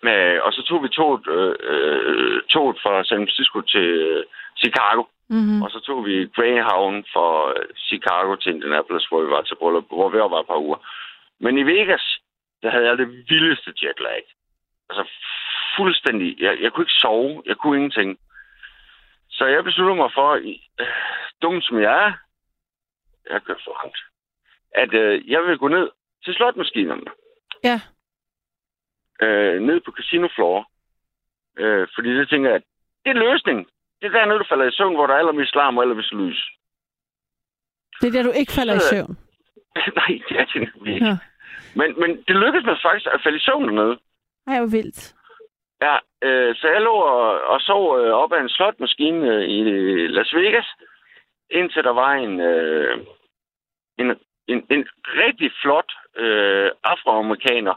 [0.03, 4.25] Med, og så tog vi toget, øh, øh, øh toget fra San Francisco til øh,
[4.57, 5.03] Chicago.
[5.29, 5.61] Mm-hmm.
[5.61, 9.87] Og så tog vi Greyhound fra øh, Chicago til Indianapolis, hvor vi var til bryllup,
[9.87, 10.79] hvor vi var et par uger.
[11.39, 12.19] Men i Vegas,
[12.61, 14.23] der havde jeg det vildeste jetlag.
[14.89, 15.03] Altså
[15.77, 16.39] fuldstændig.
[16.39, 17.43] Jeg, jeg kunne ikke sove.
[17.45, 18.19] Jeg kunne ingenting.
[19.29, 20.31] Så jeg besluttede mig for,
[20.79, 20.87] øh,
[21.41, 22.13] dum som jeg er,
[23.29, 23.97] jeg kørt for langt,
[24.71, 25.89] at øh, jeg vil gå ned
[26.25, 27.11] til slotmaskinerne
[27.63, 27.81] Ja.
[29.21, 30.71] øh, ned på Casino Floor.
[31.57, 32.61] Øh, fordi det tænker jeg,
[33.05, 33.67] det er løsning.
[34.01, 36.39] Det er dernede, du falder i søvn, hvor der er allermest larm og allermest lys.
[38.01, 39.17] Det er der, du ikke falder i Så- søvn.
[39.99, 41.05] Nej, det er det nemlig ikke.
[41.05, 41.17] Ja.
[41.75, 43.99] Men, men det lykkedes mig faktisk at falde i søvn dernede.
[44.47, 45.13] Ej, hvor vildt.
[45.81, 49.59] Ja, øh, så jeg lå og, og sov øh, op ad en slotmaskine øh, i
[50.07, 50.67] Las Vegas,
[51.49, 52.97] indtil der var en, øh,
[53.99, 54.07] en,
[54.47, 57.73] en, en rigtig flot øh, afroamerikaner,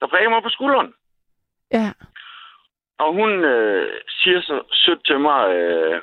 [0.00, 0.94] der prikker mig på skulderen.
[1.72, 1.92] Ja.
[2.98, 6.00] Og hun øh, siger så sødt til mig, øh,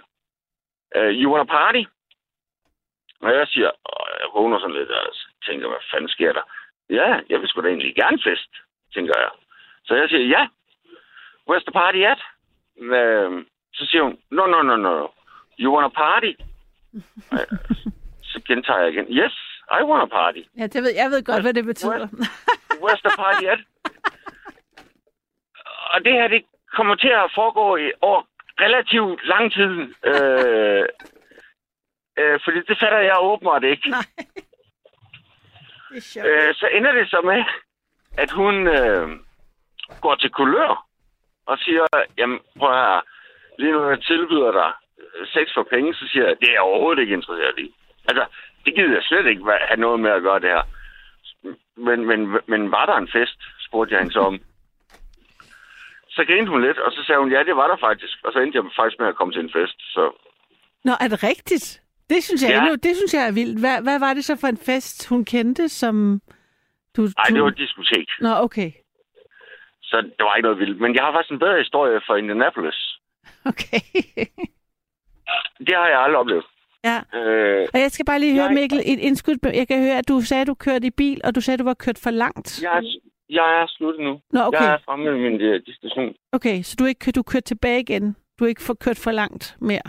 [0.95, 1.83] øh, you wanna party?
[3.21, 5.13] Og jeg siger, og jeg vågner sådan lidt og
[5.45, 6.41] tænker, hvad fanden sker der?
[6.89, 8.49] Ja, jeg vil sgu da egentlig gerne fest,
[8.93, 9.29] tænker jeg.
[9.85, 10.47] Så jeg siger, ja,
[11.49, 12.21] where's the party at?
[12.81, 15.07] Øh, så siger hun, no, no, no, no,
[15.59, 16.31] you wanna party?
[17.31, 17.47] Og jeg-
[18.23, 19.33] så gentager jeg igen, yes,
[19.79, 20.41] I wanna party.
[20.57, 22.07] Ja, det ved, jeg ved godt, hvad det betyder.
[22.83, 23.59] Where's the party at?
[25.93, 28.21] Og det her, det kommer til at foregå i, over
[28.59, 29.73] relativt lang tid.
[30.11, 30.85] Øh,
[32.19, 33.89] øh, fordi det fatter jeg åbenbart ikke.
[33.89, 34.05] Nej.
[35.89, 36.27] Det er sjovt.
[36.27, 37.43] Øh, så ender det så med,
[38.17, 39.09] at hun øh,
[40.01, 40.85] går til kulør
[41.45, 41.85] og siger,
[42.17, 43.01] jamen prøv her,
[43.59, 46.61] lige nu jeg tilbyder dig øh, sex for penge, så siger jeg, det er jeg
[46.61, 47.75] overhovedet ikke interesseret i.
[48.07, 48.25] Altså,
[48.65, 50.63] det gider jeg slet ikke have noget med at gøre det her.
[51.75, 54.39] Men, men, men var der en fest, spurgte jeg hende så om.
[56.15, 58.15] Så grinede hun lidt, og så sagde hun, ja, det var der faktisk.
[58.25, 59.77] Og så endte jeg faktisk med at komme til en fest.
[59.95, 60.03] Så
[60.83, 61.81] Nå, er det rigtigt?
[62.09, 62.57] Det synes jeg, Ja.
[62.61, 63.59] endnu, det synes jeg er vildt.
[63.59, 66.21] Hvad, hvad var det så for en fest, hun kendte, som
[66.97, 67.01] du...
[67.01, 67.35] nej, du...
[67.35, 68.07] det var et diskotek.
[68.21, 68.71] Nå, okay.
[69.83, 70.81] Så det var ikke noget vildt.
[70.81, 72.79] Men jeg har faktisk en bedre historie fra Indianapolis.
[73.45, 73.79] Okay.
[75.67, 76.45] Det har jeg aldrig oplevet.
[76.83, 76.97] ja.
[77.19, 79.35] Øh, Og jeg skal bare lige høre, Jeg- Mikkel, et indskud.
[79.53, 81.59] Jeg kan høre, at du sagde, at du kørte i bil, og du sagde, at
[81.59, 82.61] du var kørt for langt.
[82.63, 82.83] jeg,
[83.31, 84.13] jeg er sluttet nu.
[84.31, 84.61] Nå, okay.
[84.61, 86.15] Jeg er fremme med min øh, destination.
[86.31, 88.15] Okay, så du ikke du kørt tilbage igen?
[88.39, 89.87] Du er ikke for, kørt for langt mere?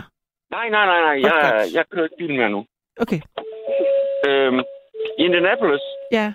[0.51, 1.15] Nej, nej, nej, nej.
[1.27, 1.73] Jeg, godt.
[1.73, 2.65] jeg kører ikke bilen mere nu.
[3.03, 3.21] Okay,
[4.27, 4.59] Øhm,
[5.19, 6.33] I Indianapolis, ja.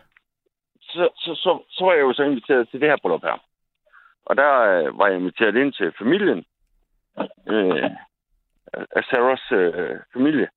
[0.81, 3.45] så, så, så, så var jeg jo så inviteret til det her bryllup her.
[4.25, 6.45] Og der øh, var jeg inviteret ind til familien.
[7.49, 7.91] Øh,
[8.97, 10.49] af Sarahs øh, familie.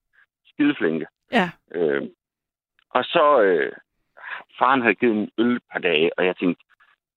[0.45, 1.05] Skideflinke.
[1.31, 1.49] Ja.
[1.75, 2.01] Øh,
[2.89, 3.71] og så, øh,
[4.61, 6.63] faren havde givet en øl par dage, og jeg tænkte,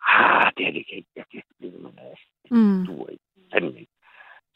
[0.08, 2.50] ah, det her, det kan ikke, jeg kan ikke blive med det.
[2.50, 2.86] Mm.
[2.86, 3.24] duer ikke.
[3.52, 3.92] Fandme ikke.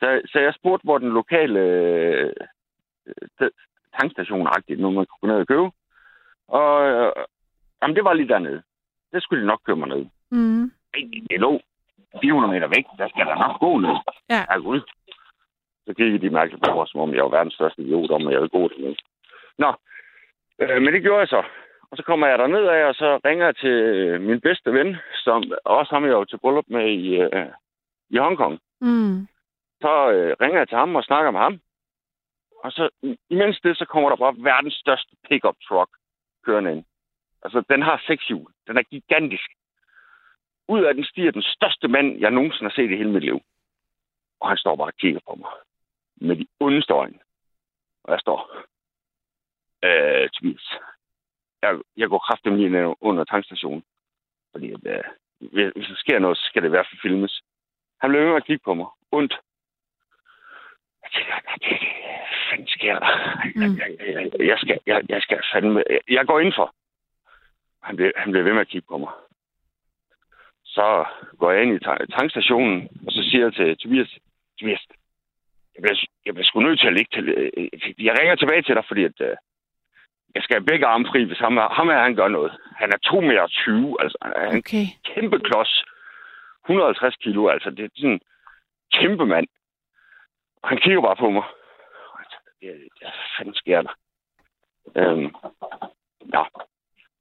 [0.01, 2.33] Så, så jeg spurgte, hvor den lokale øh,
[3.41, 3.51] øh,
[4.01, 5.71] tankstation nu man kunne gå ned og købe.
[6.49, 7.13] Og øh,
[7.83, 8.63] jamen, det var lige dernede.
[9.13, 10.07] Det skulle de nok køre mig ned.
[10.31, 10.73] Mm.
[11.31, 11.61] Det lå
[12.21, 12.85] 400 meter væk.
[12.99, 13.97] Der skal der nok gå ned.
[14.31, 14.59] Ja.
[14.59, 14.81] Gud.
[15.87, 18.41] Så kiggede de mærkeligt på mig, som om jeg var verdens største idiot, om jeg
[18.41, 18.97] ville gå dernede.
[19.59, 19.75] Nå,
[20.59, 21.43] øh, men det gjorde jeg så.
[21.91, 24.97] Og så kommer jeg derned af, og så ringer jeg til øh, min bedste ven,
[25.25, 27.53] som også ham jeg var til bryllup med i, øh,
[28.11, 29.27] i Hongkong Mm.
[29.81, 31.61] så øh, ringer jeg til ham og snakker med ham.
[32.65, 32.89] Og så
[33.31, 35.91] imens det, så kommer der bare verdens største pickup truck
[36.45, 36.85] kørende ind.
[37.43, 38.47] Altså, den har seks hjul.
[38.67, 39.51] Den er gigantisk.
[40.69, 43.41] ud af den stiger den største mand, jeg nogensinde har set i hele mit liv.
[44.41, 45.51] Og han står bare og kigger på mig.
[46.17, 47.19] Med de ondeste øjne.
[48.05, 48.41] Og jeg står.
[49.85, 50.73] Øh, Tobias.
[51.63, 53.85] Jeg, jeg går kraftigt lige under tankstationen.
[54.53, 57.43] Fordi at, øh, hvis der sker noget, så skal det i hvert fald filmes.
[58.01, 58.87] Han blev ved med at kigge på mig.
[59.13, 59.35] Ondt.
[61.03, 61.79] Jeg tænker, hvad
[62.51, 63.11] fanden sker der?
[63.55, 63.77] Mm.
[63.79, 65.85] Jeg, jeg, jeg, jeg, skal, jeg, jeg skal fandme...
[66.09, 66.75] Jeg går ind for.
[67.83, 69.13] Han blev, han blev ved med at kigge på mig.
[70.65, 71.05] Så
[71.39, 74.19] går jeg ind i ta- tankstationen, og så siger jeg til Tobias,
[74.61, 74.87] Tobias,
[75.75, 77.29] jeg bliver, jeg bliver sgu nødt til at ligge til...
[77.29, 79.37] øh, Jeg ringer tilbage til dig, fordi at, øh,
[80.39, 82.53] jeg skal have begge arme fri, hvis ham, ham er, han gør noget.
[82.77, 84.63] Han er 2 meter 20, altså han er en
[85.15, 85.85] kæmpe klods.
[86.65, 88.21] 150 kilo, altså det er sådan en
[88.93, 89.47] kæmpe mand.
[90.63, 91.43] Og han kigger bare på mig.
[92.61, 93.95] Tænker, Hvad fanden sker der?
[94.97, 95.35] Øhm,
[96.35, 96.43] ja.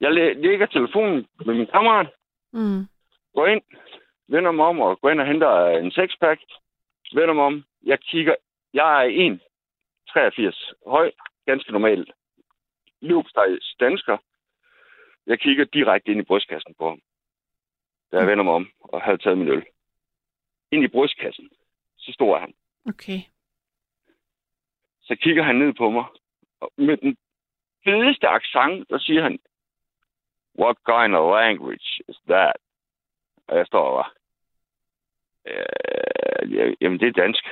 [0.01, 2.07] Jeg læ- lægger telefonen med min kammerat,
[2.53, 2.87] Mm.
[3.35, 3.61] går ind,
[4.27, 6.41] vender mig om og går ind og henter en sexpack.
[7.13, 7.63] Vender mig om.
[7.85, 8.35] Jeg kigger.
[8.73, 11.11] Jeg er 1,83 høj.
[11.45, 12.11] Ganske normalt.
[13.01, 14.17] Løbstejs dansker.
[15.27, 17.01] Jeg kigger direkte ind i brystkassen på ham.
[18.11, 19.65] Da jeg vender mig om og havde taget min øl.
[20.71, 21.49] Ind i brystkassen.
[21.97, 22.53] Så stod han.
[22.85, 23.19] Okay.
[25.01, 26.05] Så kigger han ned på mig.
[26.59, 27.17] Og med den
[27.83, 29.39] fedeste accent, der siger han,
[30.59, 32.57] What kind of language is that?
[33.47, 34.13] Og jeg står og var,
[35.45, 37.45] øh, ja, jamen det er dansk.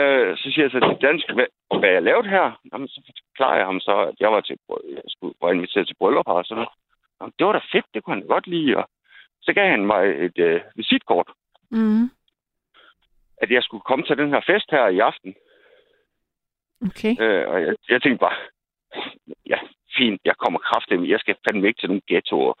[0.00, 1.46] Øh, så siger jeg så til dansk, hvad,
[1.80, 2.60] hvad jeg lavede her?
[2.72, 4.58] Jamen, så forklarer jeg ham så, at jeg var til,
[4.92, 6.74] jeg skulle var inviteret til bryllup her og sådan noget.
[7.20, 8.76] Jamen, det var da fedt, det kunne han godt lide.
[8.76, 8.88] Og
[9.42, 11.30] så gav han mig et øh, visitkort,
[11.70, 12.10] Mm.
[13.36, 15.34] at jeg skulle komme til den her fest her i aften.
[16.88, 17.12] Okay.
[17.20, 18.36] Øh, og jeg, jeg tænkte bare,
[19.46, 19.58] ja,
[19.96, 22.54] fint, jeg kommer kraftigt, jeg skal fandme ikke til nogle ghettoer.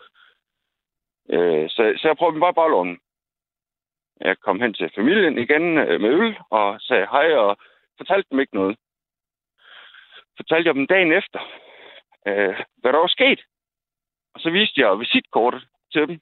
[1.30, 2.98] Øh, så, så jeg prøvede bare boldånden.
[4.20, 7.56] Jeg kom hen til familien igen øh, med øl, og sagde hej, og
[7.96, 8.76] fortalte dem ikke noget.
[10.36, 11.40] Fortalte jeg dem dagen efter,
[12.28, 13.40] øh, hvad der var sket.
[14.34, 16.20] Og så viste jeg visitkortet til dem.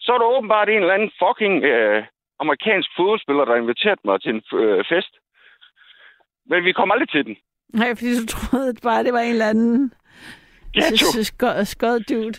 [0.00, 2.04] Så er der åbenbart en eller anden fucking øh,
[2.38, 5.12] amerikansk fodboldspiller, der inviterede mig til en øh, fest.
[6.46, 7.36] Men vi kom aldrig til den.
[7.68, 9.92] Nej, fordi du troede at bare, det var en eller anden
[10.80, 12.38] skød, skød dude.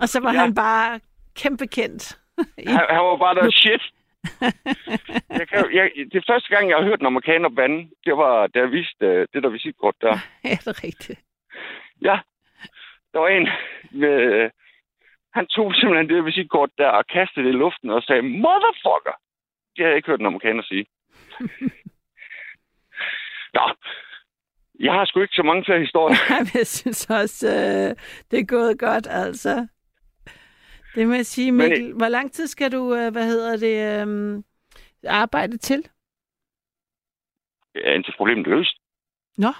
[0.00, 0.38] Og så var Ja.
[0.38, 1.00] han bare
[1.36, 2.18] kæmpe kendt.
[2.66, 3.82] Han, han var bare der shit.
[5.38, 8.46] Jeg kan, jeg, det er første gang, jeg har hørt en amerikaner bande, det var,
[8.46, 10.14] da jeg viste øh, det der visitkort der.
[10.44, 11.20] Ja, det er rigtigt.
[12.02, 12.18] Ja,
[13.12, 13.48] der var en
[13.90, 14.50] med...
[15.34, 19.16] Han tog simpelthen det visitkort der og kastede det i luften og sagde, motherfucker!
[19.76, 20.86] Det har jeg ikke hørt en amerikaner sige.
[23.54, 23.72] Nå,
[24.80, 26.16] jeg har sgu ikke så mange flere historier.
[26.54, 27.96] Jeg synes også, øh,
[28.30, 29.66] det er gået godt, altså.
[30.96, 31.92] Det må jeg sige, Men- Mikkel.
[31.92, 33.76] Hvor lang tid skal du, øh, hvad hedder det,
[34.08, 34.42] øh,
[35.08, 35.88] arbejde til?
[37.74, 38.76] Ja, indtil problemet er løst.
[39.38, 39.52] Nå,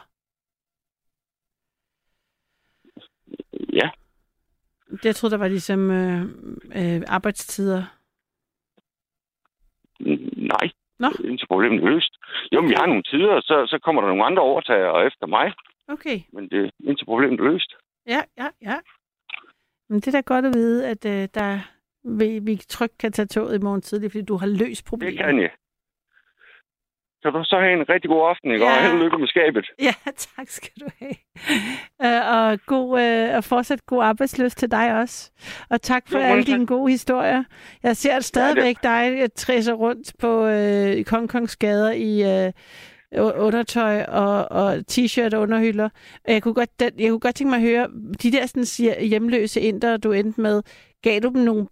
[3.73, 3.91] Ja,
[5.05, 6.23] jeg troede, der var ligesom øh,
[6.79, 7.83] øh, arbejdstider.
[10.53, 10.71] Nej.
[10.99, 11.09] Nå.
[11.25, 12.13] Indtil problemet er løst.
[12.53, 15.53] Jo, men vi har nogle tider, så, så kommer der nogle andre overtagere efter mig.
[15.89, 17.73] Okay, Men det indtil problemet er løst.
[18.07, 18.77] ja, ja, ja.
[19.91, 21.59] Men det er da godt at vide, at øh, der,
[22.19, 25.19] vi, vi trygt kan tage toget i morgen tidlig, fordi du har løst Det problemet.
[25.19, 25.51] kan jeg.
[27.23, 28.65] Kan du så have en rigtig god aften, ikke?
[28.65, 28.77] Ja.
[28.77, 29.67] Og held og lykke med skabet.
[29.89, 31.15] Ja, tak skal du have.
[32.05, 32.89] Uh, og, god,
[33.31, 35.31] uh, og fortsat god arbejdsløst til dig også.
[35.71, 36.47] Og tak for Jo, alle tak.
[36.47, 37.45] dine gode historier.
[37.83, 42.53] Jeg ser stadigvæk dig uh, træse rundt på uh, Kongkongs gader i uh,
[43.17, 45.89] undertøj og, og t-shirt og underhylder.
[46.29, 47.89] Jeg kunne, godt, jeg kunne godt tænke mig at høre,
[48.23, 50.63] de der sådan, hjemløse indere, du endte med,
[51.03, 51.69] gav du dem nogle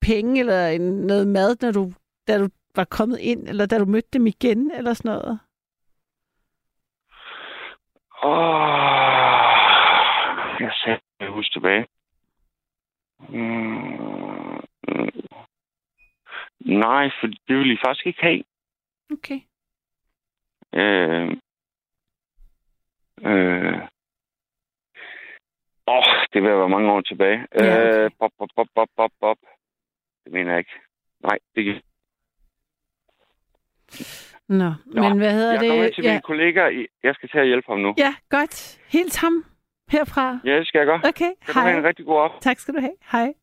[0.00, 1.92] penge eller en, noget mad, når du,
[2.28, 5.38] da du var kommet ind, eller da du mødte dem igen, eller sådan noget?
[8.24, 8.74] Åh,
[10.60, 11.86] jeg sagde, jeg husker tilbage.
[13.28, 13.84] Mm.
[16.60, 18.42] Nej, for det ville I faktisk ikke have.
[19.12, 19.40] Okay.
[20.74, 21.28] Øh,
[23.30, 23.78] øh.
[25.86, 27.46] Åh, det vil være mange år tilbage.
[27.54, 28.04] Ja.
[28.04, 29.36] Øh, bop, bop, bop, bop, bop.
[30.24, 30.70] Det mener jeg ikke.
[31.22, 31.82] Nej, det
[34.48, 35.68] Nå, Nå, men hvad hedder Jeg det?
[35.68, 36.12] kommer hen til ja.
[36.12, 36.68] min kollega.
[36.68, 37.94] i- Jeg skal til at hjælpe ham nu.
[37.98, 38.80] ja, godt.
[38.92, 39.44] Hils ham
[39.88, 40.38] herfra.
[40.44, 41.00] Ja, det skal jeg gøre.
[41.04, 41.88] Okay, Kan du have en hej.
[41.88, 42.40] rigtig god aften.
[42.40, 42.96] Tak skal du have.
[43.12, 43.34] Hej.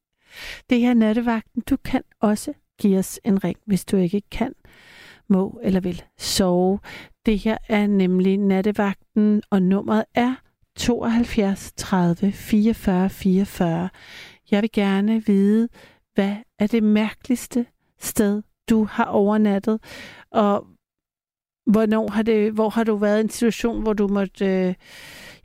[0.70, 1.62] Det her er nattevagten.
[1.70, 4.56] Du kan også give os en ring, hvis du ikke kan,
[5.30, 6.80] må eller vil sove.
[7.25, 10.36] Det her er nemlig nattevagten, og nummeret er
[10.75, 13.89] 72 30 44 44.
[14.51, 15.69] Jeg vil gerne vide,
[16.13, 17.65] hvad er det mærkeligste
[17.99, 19.79] sted, du har overnattet,
[20.31, 20.67] og
[21.65, 24.73] hvornår har det, hvor har du været i en situation, hvor du måtte øh,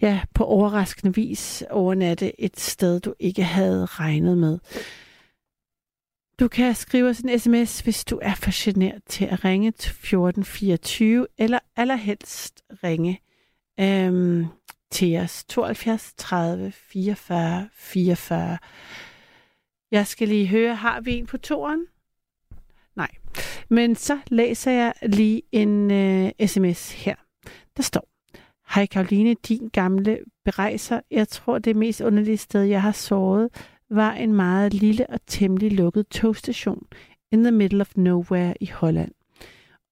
[0.00, 4.58] ja, på overraskende vis overnatte et sted, du ikke havde regnet med.
[6.40, 9.90] Du kan skrive os en sms, hvis du er for generet til at ringe til
[9.90, 13.20] 1424, eller allerhelst ringe
[13.80, 14.46] øhm,
[14.90, 18.58] til os 72 30 44 44.
[19.90, 21.86] Jeg skal lige høre, har vi en på toren?
[22.96, 23.10] Nej.
[23.68, 27.14] Men så læser jeg lige en øh, sms her.
[27.76, 28.08] Der står,
[28.74, 31.00] Hej Karoline, din gamle berejser.
[31.10, 33.48] Jeg tror, det mest underlige sted, jeg har såret,
[33.90, 36.86] var en meget lille og temmelig lukket togstation
[37.32, 39.12] in the middle of nowhere i Holland.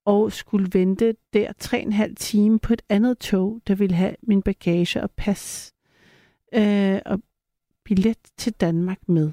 [0.05, 4.17] Og skulle vente der tre en halv time på et andet tog, der ville have
[4.23, 5.75] min bagage og pas
[6.55, 7.23] øh, og
[7.85, 9.33] billet til Danmark med.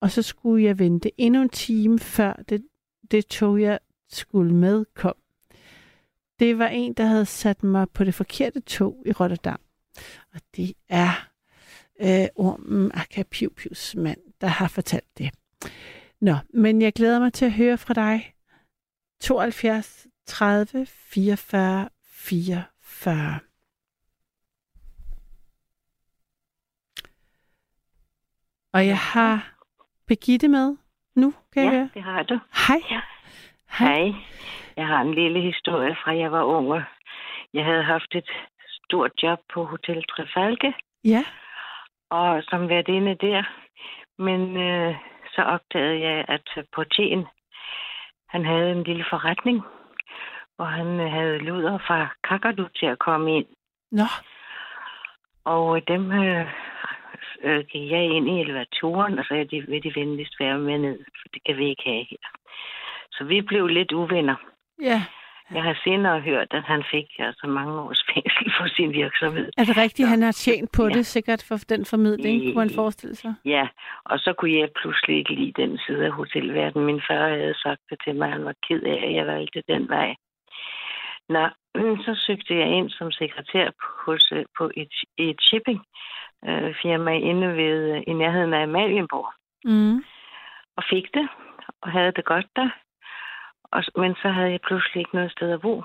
[0.00, 2.64] Og så skulle jeg vente endnu en time, før det,
[3.10, 5.14] det tog, jeg skulle med, kom.
[6.38, 9.60] Det var en, der havde sat mig på det forkerte tog i Rotterdam.
[10.34, 11.29] Og det er
[12.02, 15.30] øh, ormen Akapiupius mand, der har fortalt det.
[16.20, 18.34] Nå, men jeg glæder mig til at høre fra dig.
[19.20, 23.40] 72 30 44 44.
[28.72, 29.54] Og jeg har
[30.06, 30.76] Begitte med
[31.16, 31.88] nu, kan ja, jeg høre.
[31.94, 32.38] det har du.
[32.68, 32.80] Hej.
[32.90, 33.00] Ja.
[33.78, 34.12] Hej.
[34.76, 36.82] Jeg har en lille historie fra, jeg var ung.
[37.54, 38.28] Jeg havde haft et
[38.84, 41.24] stort job på Hotel Trefalke, Ja.
[42.10, 43.42] Og som været inde der.
[44.18, 44.94] Men øh,
[45.34, 47.26] så opdagede jeg, at portien,
[48.28, 49.62] han havde en lille forretning,
[50.56, 53.46] hvor han øh, havde luder fra Kakadu til at komme ind.
[53.92, 54.04] Nå,
[55.44, 56.46] Og øh, dem øh,
[57.42, 60.78] øh, gik jeg ind i elevatoren, og så er de, vil de venligst være med
[60.78, 62.26] ned, for det kan vi ikke have her.
[63.10, 64.36] Så vi blev lidt uvenner.
[64.82, 65.02] ja.
[65.54, 69.48] Jeg har senere hørt, at han fik altså mange års fængsel for sin virksomhed.
[69.58, 70.88] Er det rigtigt, han har tjent på Ja.
[70.88, 73.34] det sikkert for den formidling, kunne man forestille sig?
[73.44, 73.68] Ja,
[74.04, 76.86] og så kunne jeg pludselig ikke lide den side af hotelverdenen.
[76.86, 79.88] Min far havde sagt det til mig, han var ked af, at jeg valgte den
[79.88, 80.14] vej.
[81.28, 81.48] Nå,
[82.04, 83.70] så søgte jeg ind som sekretær
[84.06, 85.80] hos, øh, på et, et shipping
[86.48, 89.32] øh, firma inde ved, øh, i nærheden af Amalienborg.
[89.64, 90.04] Mm.
[90.76, 91.28] Og fik det,
[91.82, 92.68] og havde det godt der.
[93.72, 95.82] Og, men så havde jeg pludselig ikke noget sted at bo.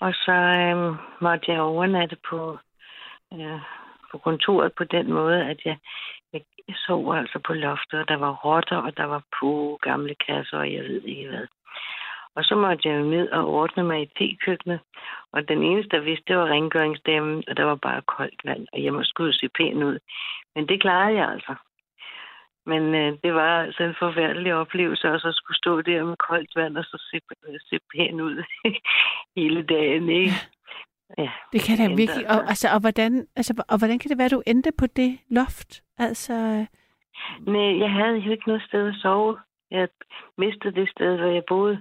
[0.00, 2.58] Og så øh, måtte jeg overnatte på,
[3.32, 3.60] øh,
[4.10, 5.76] på kontoret på den måde, at jeg,
[6.32, 6.42] jeg,
[6.86, 10.72] sov altså på loftet, og der var rotter, og der var på gamle kasser, og
[10.72, 11.46] jeg ved ikke hvad.
[12.36, 14.80] Og så måtte jeg jo ned og ordne mig i tekøkkenet.
[15.32, 18.84] Og den eneste, der vidste, det var rengøringsdamen, og der var bare koldt vand, og
[18.84, 19.98] jeg må skulle se pæn ud.
[20.54, 21.54] Men det klarede jeg altså.
[22.66, 26.56] Men øh, det var altså en forfærdelig oplevelse også at skulle stå der med koldt
[26.56, 27.20] vand og så se,
[27.68, 28.44] se pæn ud
[29.36, 30.32] hele dagen, ikke?
[31.18, 31.30] Ja.
[31.52, 32.26] Det kan da virkelig.
[32.26, 32.48] Og, altså.
[32.48, 35.82] altså, og, hvordan, altså, og hvordan kan det være, at du endte på det loft?
[35.98, 36.66] Altså,
[37.40, 39.38] Nej, jeg havde jo ikke noget sted at sove.
[39.70, 39.88] Jeg
[40.38, 41.80] mistede det sted, hvor jeg boede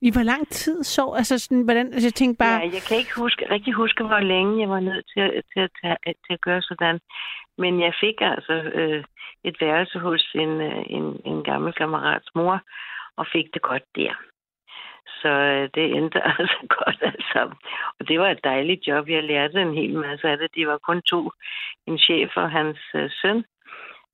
[0.00, 1.04] i hvor lang tid så?
[1.16, 4.20] Altså, sådan, hvordan, altså, jeg tænkte bare, Ja, jeg kan ikke huske, rigtig huske, hvor
[4.20, 7.00] længe jeg var nødt til, at- til, at, tage, til at gøre sådan.
[7.58, 9.04] Men jeg fik altså øh,
[9.44, 12.60] et værelse hos en, øh, en, en gammel kammerats mor,
[13.16, 14.14] og fik det godt der.
[15.22, 17.40] Så øh, det endte altså godt altså.
[18.00, 19.08] Og det var et dejligt job.
[19.08, 20.54] Jeg lærte en hel masse af det.
[20.54, 21.30] De var kun to.
[21.86, 23.38] En chef og hans øh, søn.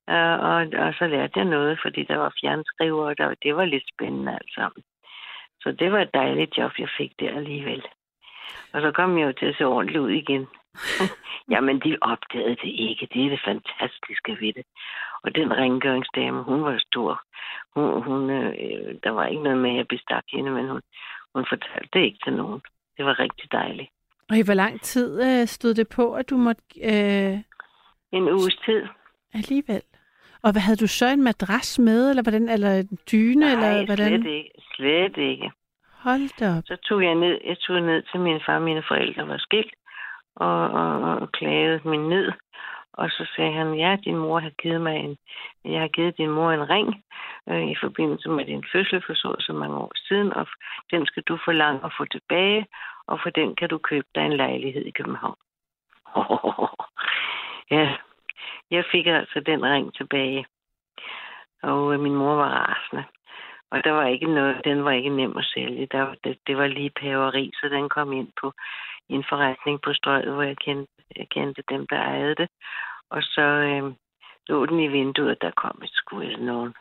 [0.09, 3.65] Øh, og, og så lærte jeg noget, fordi der var fjernskriver, og der, det var
[3.65, 4.83] lidt spændende alt sammen.
[5.65, 7.83] Så det var et dejligt job, jeg fik der alligevel.
[8.73, 10.47] Og så kom jeg jo til at se ordentligt ud igen.
[11.51, 13.07] Jamen, de opdagede det ikke.
[13.13, 14.65] Det er det fantastiske ved det.
[15.23, 17.21] Og den rengøringsdame, hun var stor.
[17.75, 20.81] Hun, hun, øh, der var ikke noget med, at jeg bestak hende, men hun,
[21.35, 22.61] hun fortalte det ikke til nogen.
[22.97, 23.89] Det var rigtig dejligt.
[24.29, 27.37] og i hvor lang tid øh, stod det på, at du måtte øh,
[28.11, 28.83] En uges tid.
[29.33, 29.81] alligevel?
[30.45, 33.85] Og hvad havde du så en madras med, eller hvordan, eller en dyne, Nej, eller
[33.85, 34.21] hvordan?
[34.21, 34.51] slet ikke.
[34.75, 35.51] Slet ikke.
[36.05, 36.63] Hold da op.
[36.65, 39.73] Så tog jeg ned, jeg tog ned til min far, mine forældre var skilt,
[40.35, 42.31] og, og, og klagede min ned.
[42.93, 45.17] Og så sagde han, ja, din mor har givet mig en,
[45.65, 47.03] jeg har givet din mor en ring
[47.49, 50.47] øh, i forbindelse med din fødsel for så så mange år siden, og
[50.91, 52.65] den skal du forlange at få tilbage,
[53.07, 55.37] og for den kan du købe dig en lejlighed i København.
[57.75, 57.95] ja,
[58.71, 60.45] jeg fik altså den ring tilbage,
[61.63, 63.03] og øh, min mor var rasende.
[63.71, 65.87] Og der var ikke noget, den var ikke nem at sælge.
[65.91, 68.53] Der, det, det var lige paveri, så den kom ind på
[69.09, 72.49] en forretning på strøget, hvor jeg kendte, jeg kendte dem, der ejede det.
[73.09, 73.93] Og så, øh,
[74.47, 76.73] lå den i vinduet, og der kom et skud nogen.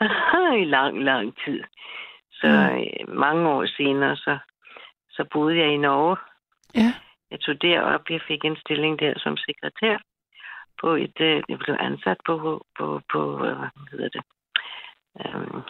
[0.62, 1.62] I lang, lang tid.
[2.32, 3.14] Så mm.
[3.18, 4.38] mange år senere, så,
[5.10, 6.16] så boede jeg i Norge.
[6.74, 6.92] Ja.
[7.30, 9.98] Jeg tog derop, jeg fik en stilling der som sekretær
[10.80, 13.54] på et, øh, jeg blev ansat på, på, på hvad
[13.90, 14.22] hedder det,
[15.34, 15.62] um,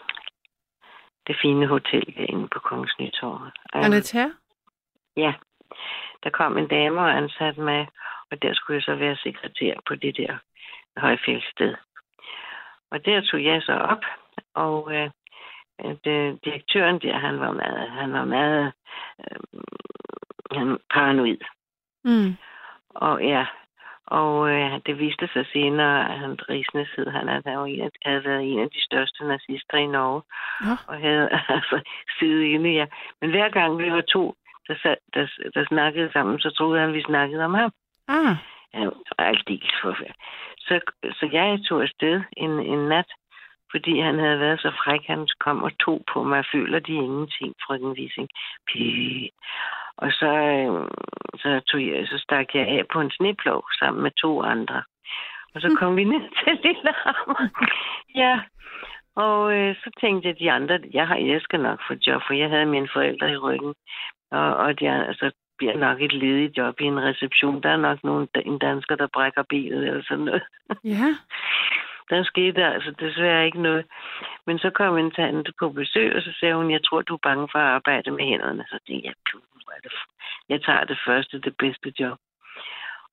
[1.27, 3.41] det fine hotel inde på Kongens Nytorv.
[3.41, 3.51] Um,
[5.15, 5.33] Ja.
[6.23, 7.87] Der kom en dame og ansat mig,
[8.31, 10.37] og der skulle jeg så være sekretær på det der
[10.97, 11.75] højfjeldssted.
[12.91, 14.03] Og der tog jeg så op,
[14.53, 15.09] og øh,
[16.03, 18.71] det, direktøren der, han var meget, han var meget
[19.19, 19.61] øh,
[20.51, 21.37] han paranoid.
[22.03, 22.35] Mm.
[22.89, 23.45] Og ja,
[24.19, 28.43] og øh, det viste sig senere, at han Risnes hed, han havde, en, havde været
[28.51, 30.21] en af de største nazister i Norge.
[30.65, 30.75] Ja.
[30.87, 31.77] Og havde altså
[32.19, 32.85] siddet inde, ja.
[33.21, 34.35] Men hver gang vi var to,
[34.67, 37.71] der, der, der, der snakkede sammen, så troede han, vi snakkede om ham.
[38.07, 38.35] Ah.
[38.73, 39.75] Det var aldeles.
[40.57, 40.79] Så,
[41.19, 43.09] så jeg tog afsted en, en nat,
[43.71, 46.43] fordi han havde været så fræk, han kom og tog på mig.
[46.53, 48.29] Føler de ingenting, frøken Wissing?
[48.67, 48.79] Py.
[49.97, 50.87] Og så, øh,
[51.41, 54.83] så, tog jeg, så stak jeg af på en sneplov sammen med to andre.
[55.55, 57.49] Og så kom vi ned til Lillehammer.
[58.15, 58.39] Ja,
[59.15, 62.33] og øh, så tænkte jeg, de andre, jeg, har, jeg skal nok få job, for
[62.33, 63.73] jeg havde mine forældre i ryggen.
[64.31, 67.63] Og, og de, altså, bliver nok et ledigt job i en reception.
[67.63, 70.43] Der er nok nogen, en dansker, der brækker benet eller sådan noget.
[70.83, 71.07] Ja.
[72.11, 73.85] Der skete altså desværre ikke noget.
[74.45, 77.27] Men så kom en tante på besøg, og så sagde hun, jeg tror, du er
[77.27, 78.65] bange for at arbejde med hænderne.
[78.69, 79.15] Så tænkte jeg,
[79.83, 79.93] det
[80.49, 82.17] jeg tager det første, det bedste job.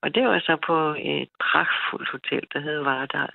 [0.02, 3.34] Og det var så på et pragtfuldt hotel, der hed Vardal.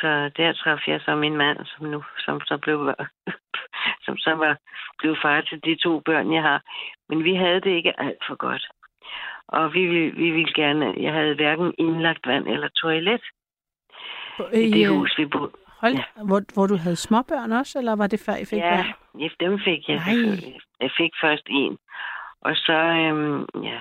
[0.00, 2.94] Så der traf jeg så min mand, som nu som så blev,
[4.06, 4.56] som så var,
[4.98, 6.62] blev far til de to børn, jeg har.
[7.08, 8.68] Men vi havde det ikke alt for godt.
[9.48, 13.22] Og vi, vi ville gerne, jeg havde hverken indlagt vand eller toilet
[14.54, 15.50] i, i det hus, vi boede.
[15.80, 16.04] Hold, ja.
[16.28, 19.20] hvor, hvor du havde småbørn også, eller var det før, I fik ja, børn?
[19.20, 20.52] Ja, dem fik jeg Nej.
[20.80, 21.78] Jeg fik først en.
[22.40, 23.80] Og så, øhm, ja.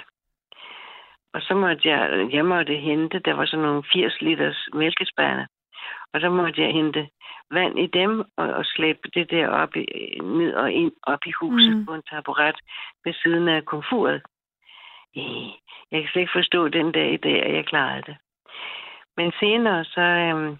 [1.33, 5.47] Og så måtte jeg, jeg måtte hente, der var sådan nogle 80 liters mælkespærne.
[6.13, 7.09] Og så måtte jeg hente
[7.51, 9.85] vand i dem og, og slæbe det der op i,
[10.23, 11.85] ned og ind op i huset mm.
[11.85, 12.55] på en taburet
[13.05, 14.21] ved siden af komfuret.
[15.91, 18.17] Jeg kan slet ikke forstå den dag i dag, at jeg klarede det.
[19.19, 20.57] Men senere så, øhm,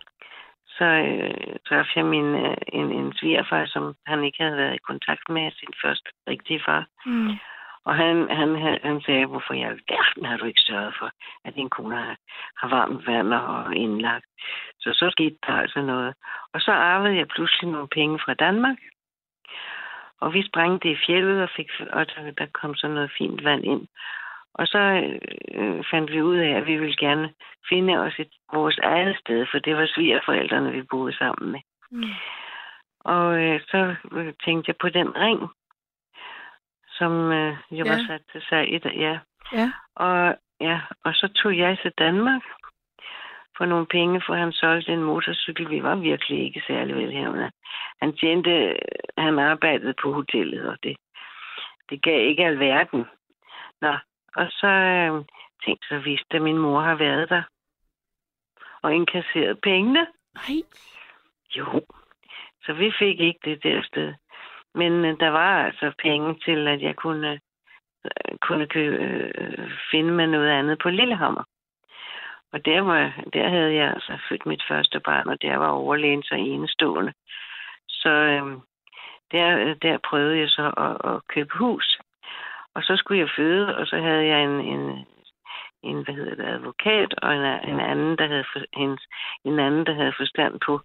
[0.77, 4.87] så øh, traf jeg min, øh, en, en svigerfar, som han ikke havde været i
[4.89, 6.85] kontakt med, sin første rigtige far.
[7.05, 7.31] Mm.
[7.85, 8.49] Og han, han,
[8.83, 11.09] han sagde, hvorfor jeg verden har du ikke sørget for,
[11.45, 12.17] at din kone har,
[12.57, 14.25] har varmt vand og indlagt.
[14.79, 16.13] Så så skete der altså noget.
[16.53, 18.77] Og så arvede jeg pludselig nogle penge fra Danmark.
[20.21, 22.05] Og vi sprængte i fjellet, og, fik, og
[22.37, 23.87] der kom så noget fint vand ind.
[24.59, 24.79] Og så
[25.59, 27.33] øh, fandt vi ud af, at vi ville gerne
[27.69, 31.59] finde os et, vores eget sted, for det var svigerforældrene, vi boede sammen med.
[31.91, 32.13] Mm.
[32.99, 33.95] Og øh, så
[34.45, 35.39] tænkte jeg på den ring,
[36.97, 37.91] som øh, jeg ja.
[37.91, 38.79] var sat til sig i.
[38.85, 39.19] Ja.
[39.53, 39.71] ja.
[39.95, 42.41] Og, ja, og så tog jeg til Danmark
[43.57, 45.69] for nogle penge, for han solgte en motorcykel.
[45.69, 47.51] Vi var virkelig ikke særlig velhævende.
[48.01, 48.75] Han tjente,
[49.17, 50.95] han arbejdede på hotellet, og det,
[51.89, 53.05] det gav ikke alverden.
[53.81, 53.93] Nå,
[54.35, 55.25] og så øh,
[55.65, 57.43] tænkte jeg, vist, at min mor har været der
[58.81, 60.07] og indkasseret pengene.
[60.35, 60.61] Nej.
[61.57, 61.81] Jo.
[62.65, 64.13] Så vi fik ikke det der sted.
[64.75, 67.31] Men øh, der var altså penge til, at jeg kunne,
[68.05, 71.43] øh, kunne købe, øh, finde med noget andet på Lillehammer.
[72.53, 76.23] Og der, var, der havde jeg altså født mit første barn, og der var overlægen
[76.23, 77.13] så enestående.
[77.87, 78.57] Så øh,
[79.31, 81.99] der, der prøvede jeg så at, at købe hus.
[82.79, 85.05] Og så skulle jeg føde, og så havde jeg en, en,
[85.83, 89.03] en hvad hedder det, advokat, og en, en anden, der havde for, hendes,
[89.45, 90.81] en anden, der havde forstand på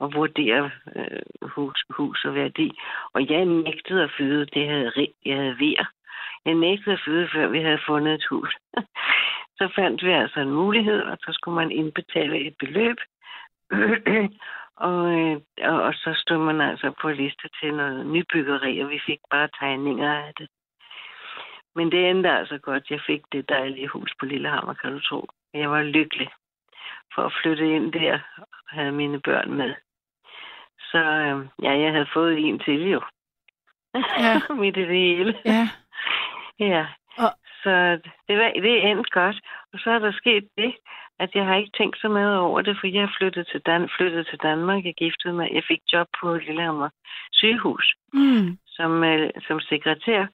[0.00, 2.78] at vurdere øh, hus, hus og værdi.
[3.12, 4.92] Og jeg nægtede at føde, det havde
[5.24, 5.86] jeg havde vejr.
[6.44, 8.56] Jeg nægtede at føde, før vi havde fundet et hus.
[9.58, 12.96] så fandt vi altså en mulighed, og så skulle man indbetale et beløb.
[14.88, 19.00] og, øh, og, og så stod man altså på liste til noget nybyggeri, og vi
[19.06, 20.48] fik bare tegninger af det.
[21.78, 22.90] Men det endte altså godt.
[22.90, 25.28] Jeg fik det dejlige hus på Lillehammer, kan du tro.
[25.54, 26.28] Jeg var lykkelig
[27.14, 29.74] for at flytte ind der og have mine børn med.
[30.90, 33.00] Så øh, ja, jeg havde fået en til jo.
[33.94, 34.34] Ja.
[34.60, 35.34] Midt i det hele.
[35.44, 35.68] Ja.
[36.60, 36.86] Ja.
[37.18, 37.30] Og...
[37.62, 39.36] Så det, var, det endte godt.
[39.72, 40.74] Og så er der sket det,
[41.18, 44.26] at jeg har ikke tænkt så meget over det, for jeg flyttet til, Dan- flyttet
[44.26, 44.84] til Danmark.
[44.84, 45.48] Jeg giftede mig.
[45.52, 46.88] Jeg fik job på Lillehammer
[47.32, 48.58] sygehus mm.
[48.66, 50.26] som, øh, som sekretær.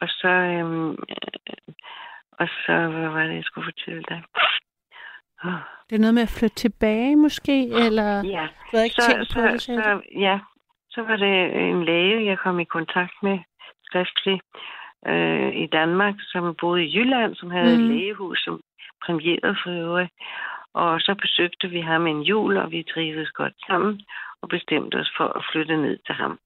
[0.00, 1.74] Og så, øhm, øh,
[2.32, 4.22] og så, hvad var det, jeg skulle fortælle dig?
[5.90, 9.34] Det er noget med at flytte tilbage måske, eller Ja, du havde ikke så, tænkt
[9.34, 10.38] på det, så, så, ja,
[10.90, 11.34] så var det
[11.70, 13.38] en læge, jeg kom i kontakt med
[13.84, 14.42] skriftligt
[15.06, 17.84] øh, i Danmark, som boede i Jylland, som havde mm.
[17.84, 18.60] Et lægehus, som
[19.06, 20.12] premierede for øvrigt.
[20.74, 24.02] Og så besøgte vi ham en jul, og vi trivedes godt sammen,
[24.42, 26.38] og bestemte os for at flytte ned til ham.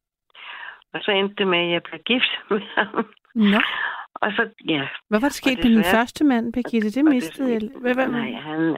[0.95, 3.07] Og så endte det med, at jeg blev gift med ham.
[3.35, 3.61] Nå,
[4.15, 4.89] Og så, ja.
[5.09, 6.91] hvad var der sket med desværre- første mand, Birgitte?
[6.91, 7.61] Det mistede jeg.
[7.81, 8.09] Hvad, hvad?
[8.09, 8.77] Nej, han,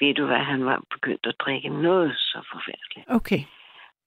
[0.00, 3.06] ved du hvad, han var begyndt at drikke noget så forfærdeligt.
[3.08, 3.40] Okay.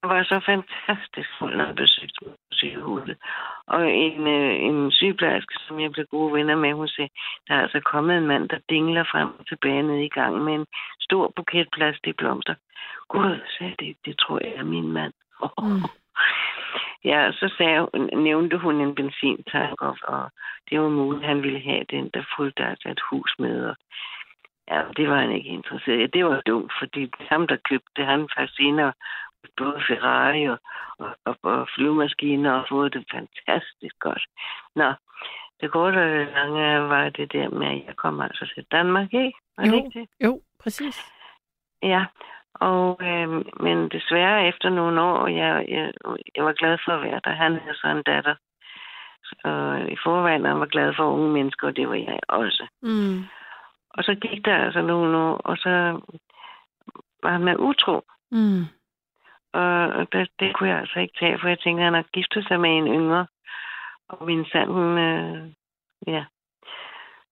[0.04, 3.18] Han var så fantastisk fuld, når han besøgte mig på sygehuset.
[3.68, 7.10] Og en, øh, en sygeplejerske, som jeg blev gode venner med, hun sagde,
[7.48, 10.54] der er altså kommet en mand, der dingler frem og tilbage nede i gangen med
[10.54, 10.66] en
[11.00, 12.56] stor buket plastikblomster.
[13.10, 15.14] Gud, sagde jeg, det, det tror jeg er min mand.
[15.42, 15.82] Mm.
[17.04, 20.30] Ja, så sagde, hun- nævnte hun en benzintank, og, og
[20.70, 23.66] det var muligt, at han ville have den, der fulgte altså et hus med.
[23.70, 23.76] Og,
[24.68, 26.08] ja, det var han ikke interesseret i.
[26.08, 28.94] Det var dumt, fordi ham, der købte han faktisk senere
[29.58, 30.58] både Ferrari og,
[31.00, 34.24] og, og, og flyvemaskiner og fået det fantastisk godt.
[34.76, 34.94] Nå,
[35.62, 39.14] det korte og det lange var det der med, at jeg kom altså til Danmark,
[39.14, 39.34] ikke?
[39.58, 39.78] Var det Jo.
[39.78, 40.08] ikke det?
[40.26, 41.14] Jo, præcis.
[41.84, 42.06] Ja,
[42.60, 43.30] og, øh,
[43.60, 45.94] men desværre efter nogle år, jeg, jeg,
[46.36, 47.32] jeg var glad for at være der.
[47.32, 48.36] Han havde så en datter.
[49.44, 52.68] Og i forvejen han var glad for unge mennesker, og det var jeg også.
[52.82, 53.24] Mm.
[53.90, 56.02] Og så gik der altså nogle år, og så
[57.24, 58.02] var han med utro.
[58.32, 58.64] Mm.
[59.54, 62.48] Og det, det kunne jeg altså ikke tage, for jeg tænkte, at han har giftet
[62.48, 63.28] sig med en yngre.
[64.10, 65.52] Og min sand, hun, øh,
[66.08, 66.26] ja.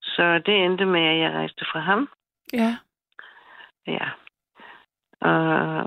[0.02, 2.10] Så det endte med, at jeg rejste fra ham.
[2.54, 2.78] Ja.
[3.88, 4.10] Ja.
[5.22, 5.40] Og,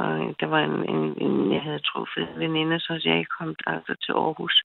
[0.05, 4.13] og der var en, en, en, jeg havde truffet veninde, så jeg kom altså til
[4.13, 4.63] Aarhus.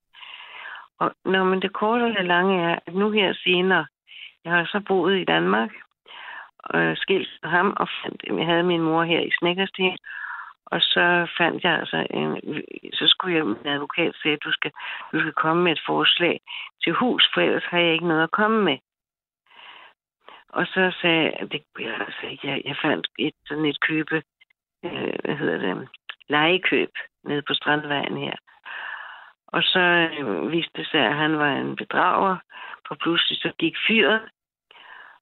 [0.99, 3.86] Og når men det korte og det lange er, at nu her senere,
[4.45, 5.72] jeg har så boet i Danmark,
[6.59, 9.97] og skilt fra ham, og fandt, jeg havde min mor her i Snækkersten,
[10.66, 12.32] og så fandt jeg altså, en,
[12.93, 14.72] så skulle jeg, min advokat sige, at du skal,
[15.11, 16.41] du skal komme med et forslag
[16.84, 18.78] til hus, for ellers har jeg ikke noget at komme med.
[20.49, 22.38] Og så sagde jeg, at det jeg altså.
[22.43, 24.24] Jeg, jeg fandt et, sådan et købe,
[24.84, 25.88] øh, hvad hedder det,
[26.29, 26.89] legekøb
[27.23, 28.36] nede på Strandvejen her.
[29.47, 29.79] Og så
[30.19, 32.38] øh, viste det sig, at han var en bedrager,
[32.88, 34.21] for pludselig så gik fyret,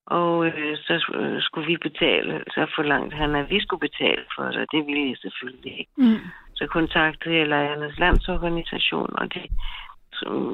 [0.06, 4.44] og øh, så øh, skulle vi betale, så forlangte han, at vi skulle betale for
[4.44, 5.92] det, det ville jeg selvfølgelig ikke.
[5.96, 6.18] Mm.
[6.54, 9.48] Så kontaktede jeg Lejernes Landsorganisation, og de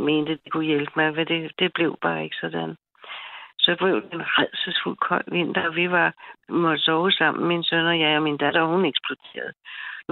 [0.09, 2.77] mente, at de kunne hjælpe mig, men det, det blev bare ikke sådan.
[3.69, 6.13] Så blev det en redselsfuld kold vinter, og vi var
[6.49, 9.53] måtte sove sammen, min søn og jeg, og min datter, og hun eksploderede.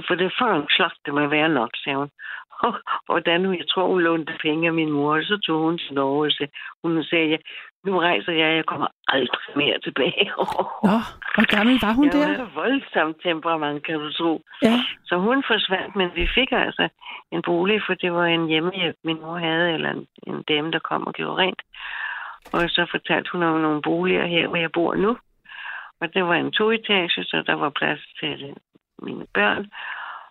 [0.07, 2.11] For det for en slot, det må være nok, sagde hun.
[2.67, 2.75] Og
[3.07, 5.95] hvordan hun, jeg tror, hun lånte penge af min mor, og så tog hun til
[5.95, 6.49] Norge,
[6.83, 7.37] og hun sagde, ja,
[7.85, 10.25] nu rejser jeg, jeg kommer aldrig mere tilbage.
[10.89, 10.97] Nå,
[11.35, 12.29] hvor gammel var hun jeg der?
[12.29, 14.43] var så voldsomt temperament, kan du tro.
[14.63, 14.77] Ja.
[15.05, 16.89] Så hun forsvandt, men vi fik altså
[17.33, 20.79] en bolig, for det var en hjemmehjælp, min mor havde, eller en, en dame, der
[20.79, 21.63] kom og gjorde rent.
[22.53, 25.17] Og så fortalte hun om nogle boliger her, hvor jeg bor nu.
[26.01, 28.55] Og det var en toetage, så der var plads til det,
[29.03, 29.67] mine børn.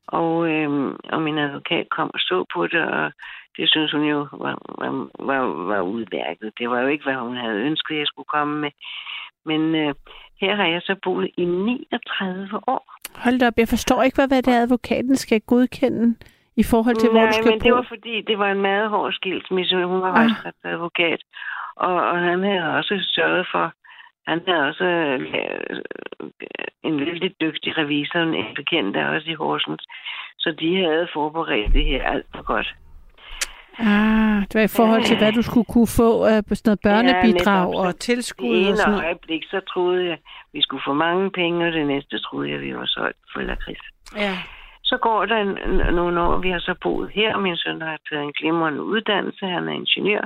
[0.07, 3.11] Og, øhm, og min advokat kom og så på det, og
[3.57, 4.91] det synes hun jo var, var,
[5.25, 5.41] var,
[5.71, 6.51] var udværket.
[6.59, 8.71] Det var jo ikke, hvad hun havde ønsket, jeg skulle komme med.
[9.45, 9.93] Men øh,
[10.41, 12.95] her har jeg så boet i 39 år.
[13.15, 16.15] Hold da op, jeg forstår ikke, hvad, hvad det er, advokaten skal godkende
[16.57, 17.63] i forhold til, hvor Nej, du skal men bo.
[17.65, 19.75] det var fordi, det var en meget hård skilsmisse.
[19.75, 21.17] Hun var Ah.
[21.75, 23.73] Og, og han havde også sørget for,
[24.27, 25.79] han havde også øh, øh,
[26.83, 29.83] en vældig dygtig revisor, en bekendt der også i Horsens.
[30.37, 32.75] Så de havde forberedt det her alt for godt.
[33.79, 36.79] Ah, det var i forhold til, hvad du skulle kunne få uh, på sådan noget
[36.83, 37.73] børnebidrag.
[37.73, 39.05] Så og tilskud og sådan noget.
[39.05, 40.17] øjeblik, så troede jeg,
[40.53, 43.85] vi skulle få mange penge, og det næste troede jeg, vi var solgt for lakrids.
[44.15, 44.37] Ja.
[44.85, 45.43] Så går der
[45.91, 49.45] nogle år, vi har så boet her, og min søn har taget en glimrende uddannelse,
[49.45, 50.25] han er ingeniør,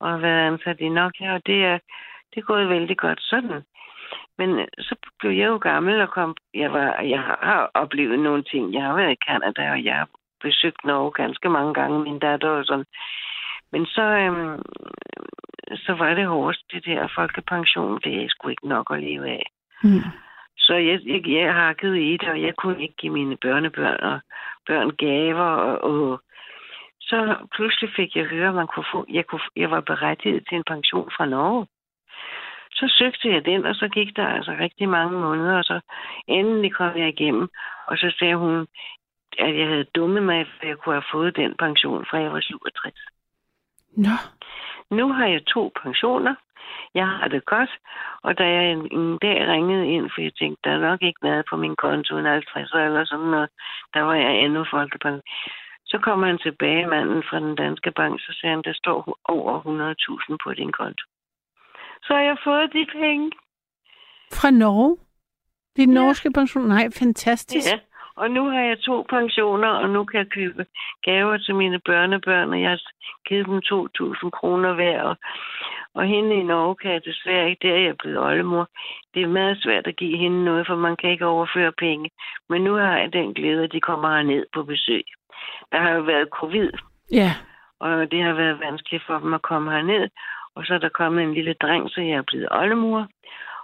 [0.00, 1.78] og har været ansat i Nokia, og det er,
[2.30, 3.62] det er gået vældig godt sådan.
[4.38, 8.42] Men øh, så blev jeg jo gammel og kom, jeg, var, jeg har oplevet nogle
[8.42, 8.74] ting.
[8.74, 10.08] Jeg har været i Canada, og jeg har
[10.40, 12.84] besøgt Norge ganske mange gange, min datter og sådan.
[13.72, 14.62] Men så, øhm,
[15.76, 19.46] så var det hårdest, det der folkepension, det er sgu ikke nok at leve af.
[19.84, 20.04] Mm.
[20.56, 24.20] Så jeg, jeg, jeg hakkede i det, og jeg kunne ikke give mine børnebørn og
[24.66, 25.44] børn gaver.
[25.44, 26.20] Og, og
[27.00, 30.44] så pludselig fik jeg at høre, at man kunne få, jeg, kunne, jeg var berettiget
[30.48, 31.66] til en pension fra Norge.
[32.72, 35.80] Så søgte jeg den, og så gik der altså rigtig mange måneder, og så
[36.28, 37.48] endelig kom jeg igennem.
[37.86, 38.66] Og så sagde hun,
[39.38, 42.40] at jeg havde dummet mig, for jeg kunne have fået den pension, fra jeg var
[42.40, 42.94] 67.
[43.96, 44.16] Nå,
[44.90, 46.34] Nu har jeg to pensioner.
[46.94, 47.72] Jeg har det godt.
[48.22, 51.22] Og da jeg en, en dag ringede ind, for jeg tænkte, der er nok ikke
[51.22, 53.48] været på min konto en 50 eller sådan noget,
[53.94, 55.22] der var jeg endnu folkepension.
[55.86, 59.52] Så kommer han tilbage, manden fra den danske bank, så siger han, der står over
[60.30, 61.04] 100.000 på din konto.
[62.02, 63.30] Så har jeg fået de penge.
[64.32, 64.96] Fra Norge?
[65.78, 65.86] Ja.
[65.86, 66.68] norske pension?
[66.68, 67.72] Nej, fantastisk.
[67.72, 67.78] Ja,
[68.16, 70.66] og nu har jeg to pensioner, og nu kan jeg købe
[71.02, 72.80] gaver til mine børnebørn, og jeg har
[73.28, 75.02] givet dem 2.000 kroner hver.
[75.02, 75.16] Og,
[75.94, 78.68] og hende i Norge kan jeg desværre ikke, der er jeg blevet oldemor.
[79.14, 82.10] Det er meget svært at give hende noget, for man kan ikke overføre penge.
[82.48, 85.04] Men nu har jeg den glæde, at de kommer ned på besøg.
[85.72, 86.70] Der har jo været covid,
[87.12, 87.30] Ja.
[87.80, 90.08] og det har været vanskeligt for dem at komme herned.
[90.56, 93.08] Og så er der kommet en lille dreng, så jeg er blevet oldemor.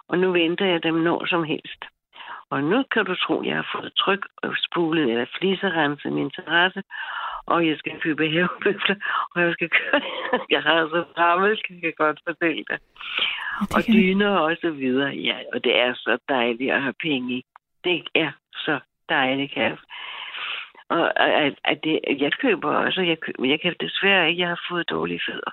[0.08, 1.84] Og nu venter jeg dem når som helst.
[2.50, 6.30] Og nu kan du tro, at jeg har fået tryk og spulet eller fliserense min
[6.30, 6.82] terrasse.
[7.52, 8.96] Og jeg skal købe havebøfler,
[9.34, 10.00] og jeg skal køre.
[10.54, 12.78] Jeg har så gammel, kan jeg godt fortælle dig.
[13.74, 15.10] Og dyner og så videre.
[15.10, 17.44] Ja, og det er så dejligt at have penge i.
[17.84, 19.78] Det er så dejligt, kan jeg.
[20.88, 24.60] Og at, at det, jeg køber også, jeg, køber, jeg kan desværre ikke, jeg har
[24.70, 25.52] fået dårlige fødder.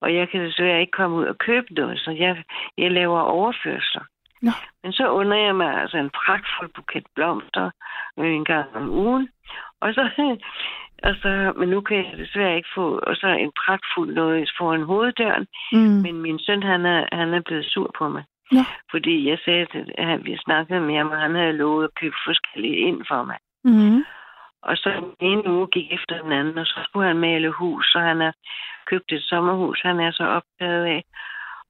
[0.00, 2.44] Og jeg kan desværre ikke komme ud og købe noget, så jeg,
[2.78, 4.04] jeg laver overførsler.
[4.42, 4.50] Nå.
[4.82, 7.70] Men så under jeg mig altså en pragtfuld buket blomster
[8.16, 9.28] en gang om ugen.
[9.80, 10.02] Og så,
[11.02, 14.82] og så, men nu kan jeg desværre ikke få, og så en pragtfuld noget foran
[14.82, 15.46] hoveddøren.
[15.72, 15.78] Mm.
[15.78, 18.24] Men min søn, han er, han er blevet sur på mig.
[18.52, 18.60] Nå.
[18.90, 19.66] Fordi jeg sagde,
[19.98, 23.22] at han, vi snakkede med ham, og han havde lovet at købe forskellige ind for
[23.24, 23.38] mig.
[23.64, 24.04] Mm.
[24.62, 24.90] Og så
[25.20, 28.20] den ene uge gik efter den anden, og så skulle han male hus, så han
[28.20, 28.34] har
[28.86, 31.04] købt et sommerhus, han er så optaget af.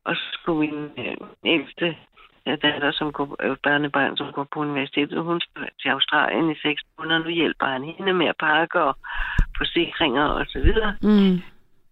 [0.04, 1.96] Og så skulle min øh, ældste
[2.46, 7.18] datter, som går, børnebarn, som går på universitetet, hun skal til Australien i seks måneder.
[7.18, 8.96] Nu hjælper han hende med at pakke og
[9.58, 10.96] forsikringer og så videre.
[11.02, 11.42] Mm.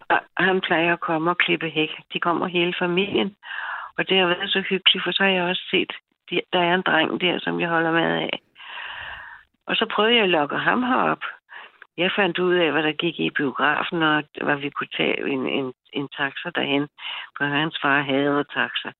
[0.09, 1.90] Og han plejer at komme og klippe hæk.
[2.12, 3.36] De kommer hele familien.
[3.98, 5.92] Og det har været så hyggeligt, for så har jeg også set,
[6.30, 8.40] de- der er en dreng der, som jeg holder med af.
[9.66, 11.22] Og så prøvede jeg at lokke ham herop.
[11.97, 15.47] Jeg fandt ud af, hvad der gik i biografen, og hvad vi kunne tage en,
[15.49, 16.88] en, en taxa derhen,
[17.36, 18.90] for hans far havde taxa.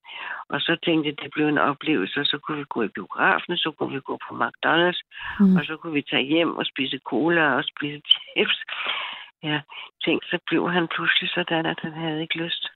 [0.49, 3.57] Og så tænkte jeg, det blev en oplevelse, og så kunne vi gå i biografen,
[3.57, 5.01] så kunne vi gå på McDonald's,
[5.41, 5.57] Mm.
[5.57, 8.59] og så kunne vi tage hjem og spise cola og spise chips.
[9.43, 9.61] Ja,
[10.05, 12.67] tænk, så blev han pludselig sådan, at han havde ikke lyst.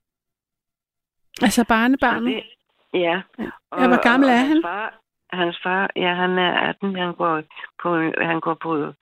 [1.41, 2.35] Altså Så barnebarnet?
[2.35, 2.43] det-
[2.93, 3.21] Ja.
[3.79, 4.61] Ja, hvor gammel er hans han?
[4.63, 4.93] Far,
[5.33, 6.95] hans far, ja, han er 18.
[6.95, 7.43] Han går
[7.81, 8.93] på, han går på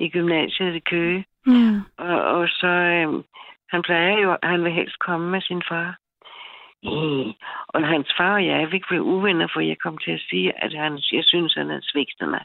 [0.00, 1.24] i gymnasiet i Køge.
[1.46, 1.80] Mm.
[1.98, 3.22] Og, og så, øhm,
[3.68, 5.96] han plejer jo, han vil helst komme med sin far.
[6.82, 7.32] Mm.
[7.68, 10.72] Og hans far og jeg, vi blev uvenner, for jeg kom til at sige, at
[10.72, 12.44] han, jeg synes, han er svigtet mig.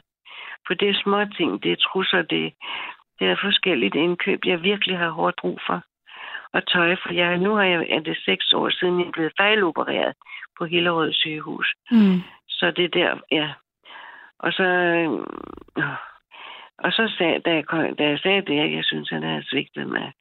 [0.66, 2.52] For det er små ting, det er trusser, det,
[3.18, 5.82] det er forskelligt indkøb, jeg virkelig har hårdt brug for.
[6.52, 9.32] Og tøj, for jeg, nu har jeg, er det seks år siden, jeg er blevet
[9.36, 10.14] fejlopereret
[10.58, 11.74] på Hillerød sygehus.
[11.90, 12.20] Mm.
[12.48, 13.52] Så det er der, ja.
[14.38, 15.10] Og så, øh,
[16.78, 17.64] og så sagde, da jeg,
[17.98, 20.12] da jeg sagde det, at jeg synes, han havde svigtet mig,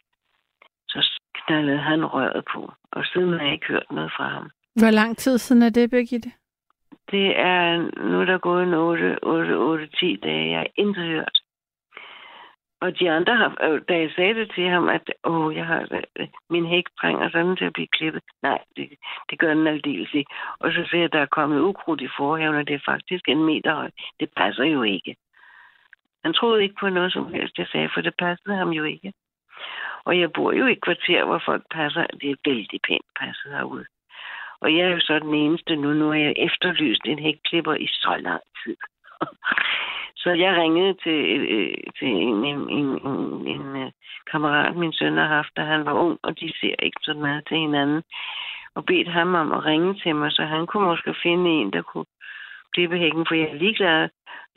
[0.88, 2.72] så knaldede han røret på.
[2.92, 4.50] Og siden har jeg ikke hørt noget fra ham.
[4.76, 6.32] Hvor lang tid siden er det, Birgitte?
[7.12, 7.78] Det er,
[8.10, 11.38] nu er der gået en 8, 8, 8, 10 dage, jeg har intet hørt.
[12.82, 15.88] Og de andre har, øh, da jeg sagde det til ham, at åh, jeg har,
[16.20, 18.24] øh, min hæk trænger sådan til at blive klippet.
[18.44, 18.90] Nej, det,
[19.30, 20.32] det gør den aldeles ikke.
[20.60, 23.24] Og så ser jeg, at der er kommet ukrudt i forhaven, og det er faktisk
[23.28, 23.94] en meter højt.
[24.20, 25.16] Det passer jo ikke.
[26.24, 29.14] Han troede ikke på noget som helst, jeg sagde, for det passede ham jo ikke.
[30.06, 32.06] Og jeg bor jo i et kvarter, hvor folk passer.
[32.22, 33.86] Det er vældig pænt passet herude.
[34.62, 35.94] Og jeg er jo så den eneste nu.
[35.94, 38.78] Nu har jeg efterlyst en hækklipper i så lang tid.
[40.22, 41.20] så jeg ringede til,
[41.56, 43.92] øh, til en, en, en, en, en øh,
[44.32, 47.44] kammerat, min søn har haft, da han var ung, og de ser ikke så meget
[47.48, 48.04] til hinanden.
[48.76, 51.82] Og bedt ham om at ringe til mig, så han kunne måske finde en, der
[51.82, 52.06] kunne
[52.78, 54.10] klippe hækken, for jeg er ligeglad.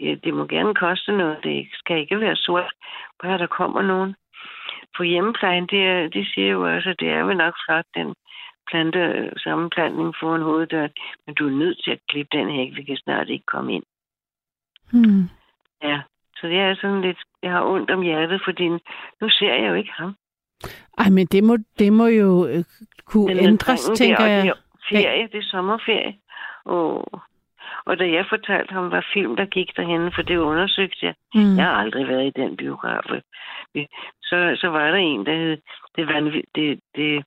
[0.05, 1.39] Ja, det må gerne koste noget.
[1.43, 2.73] Det skal ikke være sort,
[3.23, 4.15] bare der kommer nogen.
[4.97, 8.15] På hjemmeplejen, det, er, de siger jo også, at det er vel nok flot, den
[8.71, 9.01] plante
[9.45, 10.91] sammenplantning foran hoveddøren,
[11.27, 13.87] men du er nødt til at klippe den hæk, vi kan snart ikke komme ind.
[14.93, 15.25] Mm.
[15.83, 16.01] Ja,
[16.37, 18.69] så det er sådan lidt, jeg har ondt om hjertet, fordi
[19.21, 20.15] nu ser jeg jo ikke ham.
[20.99, 22.65] Ej, men det må, det må jo øh,
[23.05, 24.43] kunne Den ændres, tænker jeg.
[24.43, 24.55] Det er
[24.91, 26.15] ferie, det er sommerferie.
[26.65, 27.21] Og,
[27.87, 31.57] og da jeg fortalte ham, hvad film der gik derhen, for det undersøgte jeg, Mm.
[31.57, 33.03] Jeg har aldrig været i den biograf.
[34.23, 35.57] Så, så var der en, der hed
[35.97, 37.25] det, vanvid, det, det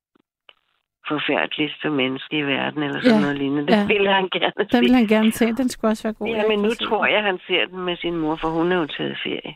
[1.08, 3.68] forfærdeligste menneske i verden, eller sådan Ja, noget lignende.
[3.68, 3.86] Det ja.
[3.88, 4.80] ville han gerne Den se.
[4.80, 5.46] vil han gerne se.
[5.46, 6.28] Den skulle også være god.
[6.28, 8.86] Ja, men nu tror jeg, han ser den med sin mor, for hun er jo
[8.86, 9.56] taget ferie.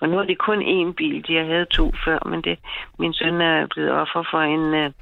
[0.00, 1.26] Og nu er det kun én bil.
[1.28, 2.58] De har havde to før, men det,
[2.98, 4.92] min søn er blevet offer for en, uh,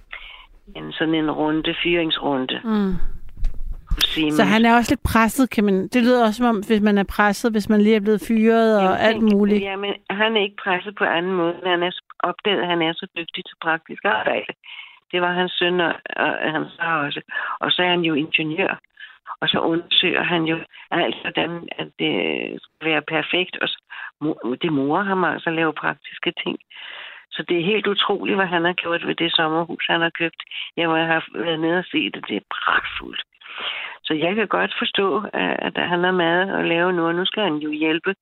[0.77, 2.61] en sådan en runde, fyringsrunde.
[2.65, 2.93] Mm.
[3.99, 4.35] Siemens.
[4.37, 5.89] Så han er også lidt presset, kan man...
[5.89, 8.77] Det lyder også som om, hvis man er presset, hvis man lige er blevet fyret
[8.79, 9.63] og Jamen, alt han- muligt.
[9.63, 11.55] Jamen, han er ikke presset på anden måde.
[11.63, 14.53] men Han er opdaget, at han er så dygtig til praktisk arbejde.
[15.13, 17.21] Det var hans søn og, og hans far også.
[17.61, 18.81] Og så er han jo ingeniør.
[19.41, 20.57] Og så undersøger han jo
[20.91, 22.15] alt, hvordan at det
[22.63, 23.57] skal være perfekt.
[23.63, 23.79] Og så,
[24.63, 26.59] det morer ham altså at lave praktiske ting.
[27.31, 30.41] Så det er helt utroligt, hvad han har gjort ved det sommerhus, han har købt.
[30.77, 32.25] Jeg har været nede og se det.
[32.29, 33.23] Det er pragtfuldt.
[34.03, 37.25] Så jeg kan godt forstå, at at han har mad at lave nu, og nu
[37.25, 38.15] skal han jo hjælpe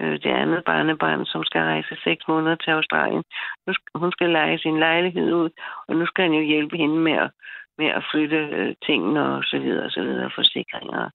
[0.00, 3.24] øh, det andet barnebarn, som skal rejse seks måneder til Australien.
[3.66, 5.50] Nu skal, hun skal lege sin lejlighed ud,
[5.88, 7.30] og nu skal han jo hjælpe hende med at,
[7.78, 11.10] med at flytte øh, tingene og så videre og så videre, forsikringer.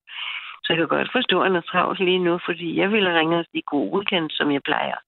[0.62, 3.38] Så jeg kan godt forstå, at han er travlt lige nu, fordi jeg ville ringe
[3.38, 4.98] og sige god weekend, som jeg plejer.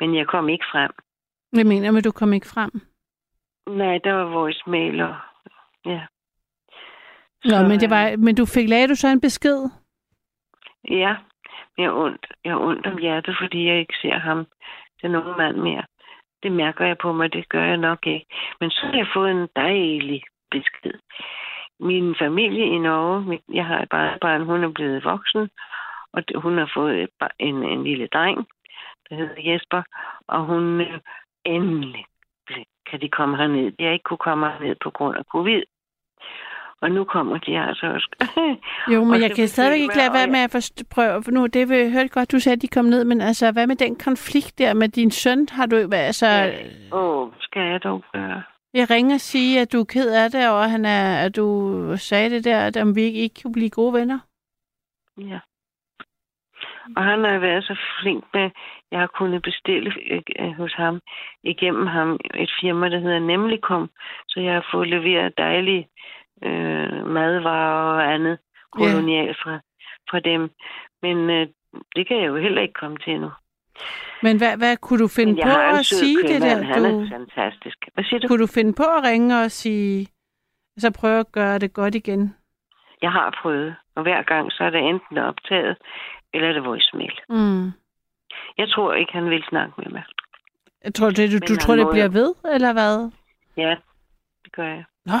[0.00, 0.90] Men jeg kom ikke frem.
[1.52, 2.70] Jeg mener, men du kom ikke frem.
[3.66, 5.14] Nej, der var voicemail og...
[5.86, 6.00] Ja.
[7.44, 9.70] Nå, Så, men, det var, men du fik, lagde du så en besked?
[10.90, 11.14] Ja,
[11.78, 14.46] jeg er ondt, jeg er ondt om hjertet, fordi jeg ikke ser ham,
[15.02, 15.84] den unge mand mere.
[16.42, 18.26] Det mærker jeg på mig, det gør jeg nok ikke.
[18.60, 20.92] Men så har jeg fået en dejlig besked.
[21.80, 23.88] Min familie i Norge, jeg har et
[24.20, 25.50] barn, hun er blevet voksen,
[26.12, 28.48] og hun har fået en, en lille dreng,
[29.08, 29.82] der hedder Jesper,
[30.28, 31.00] og hun øh,
[31.44, 32.04] endelig
[32.90, 33.72] kan de komme herned.
[33.80, 35.62] Har ikke kunne komme herned på grund af covid.
[36.82, 38.08] Og nu kommer de altså også.
[38.92, 41.68] Jo, men Og jeg kan stadigvæk ikke lade være med at prøve, for nu, det
[41.68, 43.96] vil jeg hørte godt, du sagde, at de kom ned, men altså, hvad med den
[43.96, 45.48] konflikt der med din søn?
[45.50, 46.52] Har du, altså,
[46.92, 48.42] Åh, oh, skal jeg dog gøre?
[48.74, 51.46] jeg ringer og sige, at du er ked af det, og han er, at du
[51.96, 54.18] sagde det der, at om vi ikke, ikke kunne blive gode venner.
[55.18, 55.38] Ja.
[56.96, 58.50] Og han har været så flink med,
[58.90, 59.92] jeg har kunnet bestille
[60.38, 61.00] øh, hos ham,
[61.42, 63.90] igennem ham, et firma, der hedder Nemlicom,
[64.28, 65.88] så jeg har fået leveret dejlige
[66.44, 68.38] øh, madvarer og andet
[68.72, 69.54] kolonialt fra,
[70.10, 70.50] fra dem.
[71.02, 71.46] Men øh,
[71.96, 73.30] det kan jeg jo heller ikke komme til nu.
[74.22, 76.64] Men hvad, hvad kunne du finde jeg på at sige det købmand, der?
[76.64, 77.78] Han Du, er fantastisk.
[77.94, 78.28] Hvad siger du?
[78.28, 80.06] kunne du finde på at ringe og sige,
[80.78, 82.34] så prøve at gøre det godt igen?
[83.02, 85.76] Jeg har prøvet, og hver gang så er det enten optaget,
[86.34, 87.12] eller er det voicemail.
[87.28, 87.66] Mm.
[88.58, 90.02] Jeg tror ikke, han vil snakke med mig.
[90.84, 93.10] Jeg tror, det, du, Men du tror, det bliver jo- ved, eller hvad?
[93.56, 93.76] Ja,
[94.44, 94.84] det gør jeg.
[95.06, 95.12] Nå,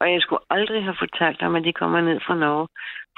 [0.00, 2.68] Og jeg skulle aldrig have fortalt ham, at de kommer ned fra Norge.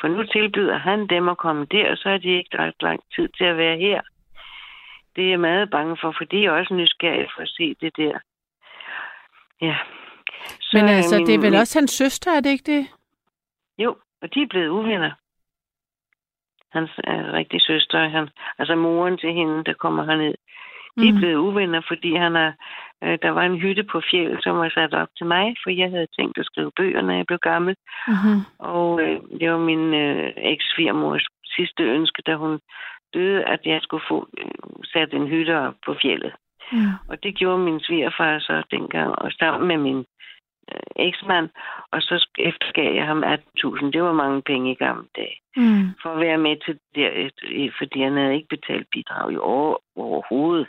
[0.01, 3.01] For nu tilbyder han dem at komme der, og så er de ikke ret lang
[3.15, 4.01] tid til at være her.
[5.17, 7.97] Det er jeg meget bange for, for de er også nysgerrige for at se det
[7.97, 8.19] der.
[9.61, 9.77] Ja.
[10.61, 12.87] Så men altså, min- det er vel også hans søster, er det ikke det?
[13.79, 15.11] Jo, og de er blevet uvenner.
[16.73, 20.35] Hans er rigtig søster, han, altså moren til hende, der kommer herned.
[21.01, 21.19] De er Mhm.
[21.21, 22.53] blevet uvenner, fordi han er,
[23.05, 25.91] øh, der var en hytte på fjeld, som var sat op til mig, for jeg
[25.91, 27.75] havde tænkt at skrive bøger, når jeg blev gammel.
[28.09, 28.39] Mm-hmm.
[28.59, 31.27] Og øh, det var min øh, eks-svigermors
[31.57, 32.61] sidste ønske, da hun
[33.15, 36.33] døde, at jeg skulle få øh, sat en hytte op på fjellet.
[36.73, 36.93] Mm.
[37.09, 40.05] Og det gjorde min svigerfar så dengang, og sammen med min
[40.73, 41.49] øh, eksmand.
[41.93, 43.91] Og så eftergav jeg ham 18.000.
[43.91, 45.37] Det var mange penge i gamle dage.
[45.57, 45.85] Mm.
[46.03, 47.33] For at være med til det,
[47.79, 50.67] fordi han havde ikke betalt bidrag i år, overhovedet.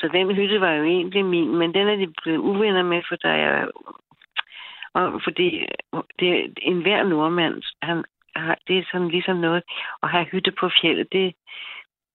[0.00, 3.16] Så den hytte var jo egentlig min, men den er de blevet uvenner med, for
[3.16, 3.66] der er
[4.94, 5.66] og fordi
[6.20, 8.04] det, en hver nordmand, han
[8.36, 9.62] har, det er sådan ligesom noget
[10.02, 11.34] at have hytte på fjellet, det,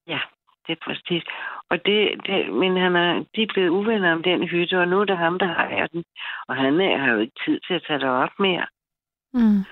[0.07, 0.19] ja,
[0.67, 1.23] det er præcis.
[1.69, 4.99] Og det, det, men han er, de er blevet uvenner om den hytte, og nu
[4.99, 6.03] er det ham, der har den.
[6.47, 8.65] Og han er, har jo ikke tid til at tage det op mere.
[9.33, 9.63] Mm.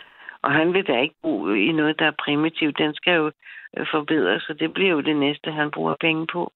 [0.44, 2.78] Og han vil da ikke bo i noget, der er primitivt.
[2.78, 3.32] Den skal jo
[3.78, 6.52] øh, forbedres, så det bliver jo det næste, han bruger penge på.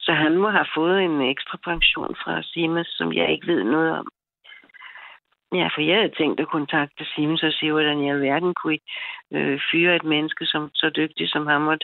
[0.00, 3.98] Så han må have fået en ekstra pension fra Siemens, som jeg ikke ved noget
[3.98, 4.08] om.
[5.54, 8.80] Ja, for jeg havde tænkt at kontakte Siemens og sige, hvordan i alverden kunne I
[9.32, 11.66] øh, fyre et menneske som så dygtig som ham.
[11.66, 11.78] Og,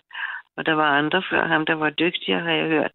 [0.56, 2.90] og der var andre før ham, der var dygtigere, har jeg hørt.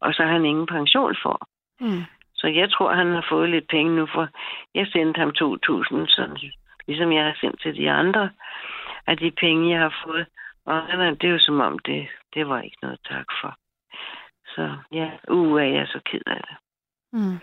[0.00, 1.48] Og så har han ingen pension for.
[1.80, 2.02] Mm.
[2.34, 4.28] Så jeg tror, han har fået lidt penge nu, for
[4.74, 6.36] jeg sendte ham 2.000, sådan,
[6.88, 8.30] ligesom jeg har sendt til de andre,
[9.06, 10.26] af de penge, jeg har fået.
[10.64, 13.56] Og er- det er jo som om, det, det var ikke noget tak for.
[14.54, 16.56] Så ja, uh, er jeg så ked af det.
[17.12, 17.38] Mm.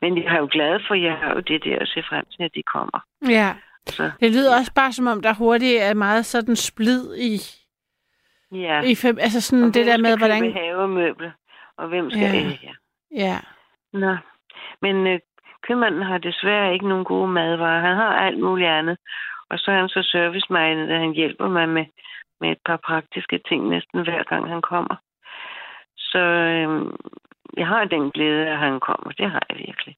[0.00, 2.42] Men jeg er jo glad for, jeg har jo det der at se frem til,
[2.42, 3.00] at de kommer.
[3.28, 3.54] Ja,
[3.86, 7.32] Så det lyder også bare som om, der hurtigt er meget sådan splid i,
[8.52, 8.80] ja.
[8.82, 10.42] i fem, altså sådan Og det der hvem med, skal hvordan...
[10.42, 11.30] købe havemøbler,
[11.76, 12.22] og hvem skal...
[12.22, 12.32] Ja.
[12.36, 12.48] Ja.
[12.62, 12.74] ja.
[13.24, 13.38] Ja,
[13.92, 14.16] Nå,
[14.82, 15.20] men øh,
[15.62, 17.80] købmanden har desværre ikke nogen gode madvarer.
[17.80, 18.96] Han har alt muligt andet.
[19.50, 21.86] Og så er han så serviceminded, at han hjælper mig med,
[22.40, 24.96] med et par praktiske ting næsten hver gang han kommer.
[25.98, 26.86] Så øh,
[27.56, 29.12] jeg har den glæde, at han kommer.
[29.12, 29.96] Det har jeg virkelig.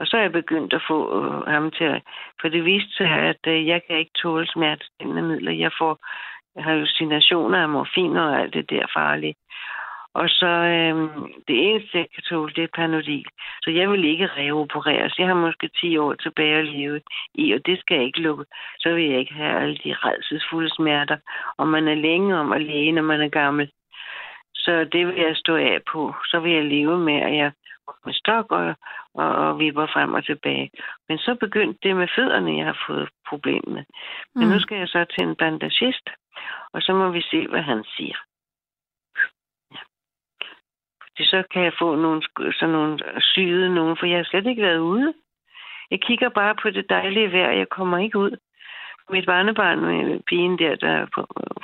[0.00, 2.02] Og så er jeg begyndt at få øh, ham til at...
[2.40, 5.52] For det viste sig, at øh, jeg kan ikke tåle smertestillende midler.
[5.52, 5.98] Jeg får
[6.56, 9.34] hallucinationer af morfin og alt det der farlige.
[10.14, 10.96] Og så øh,
[11.48, 13.26] det eneste, jeg kan tåle, det er panodil.
[13.62, 15.18] Så jeg vil ikke reopereres.
[15.18, 17.00] Jeg har måske 10 år tilbage at leve
[17.34, 18.44] i, og det skal jeg ikke lukke.
[18.78, 21.16] Så vil jeg ikke have alle de redselsfulde smerter.
[21.58, 23.70] Og man er længe om at læge, når man er gammel.
[24.54, 26.14] Så det vil jeg stå af på.
[26.24, 27.52] Så vil jeg leve med, at jeg
[28.04, 28.74] med stok og,
[29.14, 30.70] og, og vipper frem og tilbage.
[31.08, 33.84] Men så begyndte det med fødderne, jeg har fået problemer med.
[34.34, 34.52] Men mm.
[34.52, 36.06] nu skal jeg så til en bandagist,
[36.72, 38.16] og så må vi se, hvad han siger.
[41.18, 41.24] Ja.
[41.24, 42.22] Så kan jeg få nogle,
[42.58, 45.14] sådan nogle syede nogen, for jeg har slet ikke været ude.
[45.90, 48.36] Jeg kigger bare på det dejlige vejr, jeg kommer ikke ud.
[49.10, 51.20] Mit barnebarn, med pigen der, der på,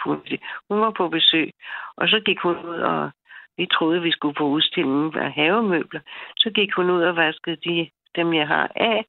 [0.06, 0.38] øh,
[0.68, 1.50] hun var på besøg,
[1.96, 3.10] og så gik hun ud og
[3.56, 6.00] vi troede, vi skulle på udstillingen af havemøbler.
[6.36, 9.04] Så gik hun ud og vaskede de, dem, jeg har af,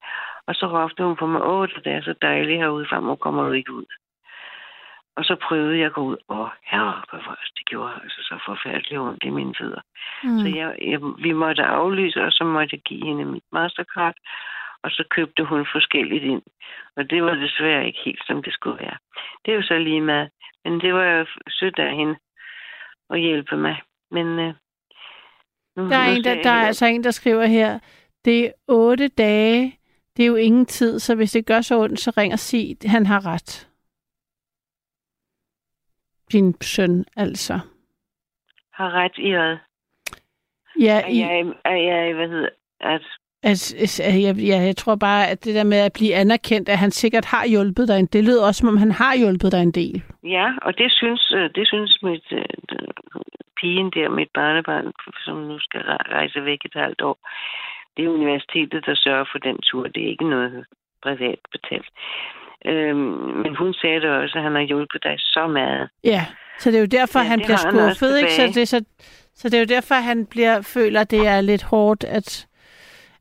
[0.47, 3.43] og så råbte hun på mig, åh, det er så dejligt herude, for må kommer
[3.47, 3.85] du ikke ud.
[5.17, 6.17] Og så prøvede jeg at gå ud.
[6.29, 7.01] Åh, herre,
[7.57, 9.81] det gjorde altså så forfærdeligt ondt i mine fødder.
[10.23, 10.39] Mm.
[10.39, 14.15] Så jeg, jeg, vi måtte aflyse, og så måtte jeg give hende mit mastercard.
[14.83, 16.41] Og så købte hun forskelligt ind.
[16.97, 18.97] Og det var desværre ikke helt, som det skulle være.
[19.45, 20.27] Det er jo så lige med.
[20.65, 22.15] Men det var jo sødt af hende
[23.09, 23.81] at hjælpe mig.
[24.11, 24.53] Men øh,
[25.75, 27.79] nu, der er, en, der, der er altså en, der skriver her,
[28.25, 29.79] det er otte dage,
[30.17, 32.77] det er jo ingen tid, så hvis det gør så ondt, så ring og sig,
[32.85, 33.69] han har ret.
[36.31, 37.59] Din søn, altså.
[38.73, 39.57] Har ret i hvad?
[40.79, 42.49] Ja, er, jeg, er jeg, hvad hedder,
[42.79, 43.01] at
[43.49, 46.91] Altså, jeg, jeg, jeg tror bare, at det der med at blive anerkendt, at han
[46.91, 49.61] sikkert har hjulpet dig en del, det lyder også, som om han har hjulpet dig
[49.61, 50.03] en del.
[50.23, 53.21] Ja, og det synes, øh, det synes mit uh,
[53.59, 54.91] pigen der, mit barnebarn,
[55.25, 55.81] som nu skal
[56.17, 57.17] rejse væk et halvt år,
[57.97, 59.87] det er universitetet, der sørger for den tur.
[59.87, 60.65] Det er ikke noget
[61.03, 61.89] privat betalt.
[62.67, 62.97] Øhm,
[63.43, 65.89] men hun sagde det også, at han har hjulpet dig så meget.
[66.03, 66.25] Ja,
[66.59, 68.31] så det er jo derfor, ja, han bliver skuffet, ikke?
[68.31, 68.85] Så det, så,
[69.35, 72.47] så det er jo derfor, han bliver, føler, at det er lidt hårdt, at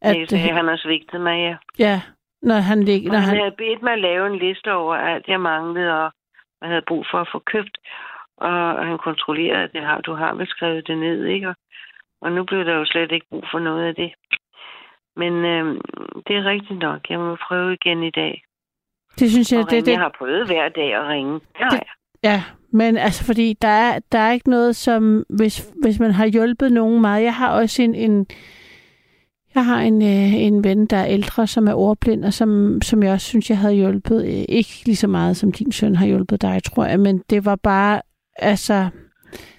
[0.01, 1.57] at, det sagde han også vigtigt med, ja.
[1.79, 2.01] Ja,
[2.43, 3.13] når han ligger...
[3.13, 6.13] Når han, han havde bedt mig at lave en liste over alt, jeg manglede, og
[6.61, 7.79] jeg havde brug for at få købt.
[8.37, 11.49] Og han kontrollerede, at det har, du har vel skrevet det ned, ikke?
[11.49, 11.55] Og,
[12.21, 14.13] og nu blev der jo slet ikke brug for noget af det.
[15.17, 15.81] Men øh,
[16.27, 17.01] det er rigtigt nok.
[17.11, 18.45] Jeg må prøve igen i dag.
[19.19, 19.93] Det synes jeg, det, det...
[19.93, 21.33] Jeg har prøvet hver dag at ringe.
[21.33, 21.83] Det har jeg.
[22.25, 26.27] Ja, men altså fordi der er, der er ikke noget som, hvis, hvis man har
[26.27, 27.23] hjulpet nogen meget.
[27.23, 28.27] Jeg har også en, en,
[29.55, 33.03] jeg har en, øh, en ven, der er ældre, som er ordblind, og som, som
[33.03, 34.25] jeg også synes, jeg havde hjulpet.
[34.25, 37.45] Øh, ikke lige så meget, som din søn har hjulpet dig, tror jeg, men det
[37.45, 38.01] var bare,
[38.37, 38.89] altså,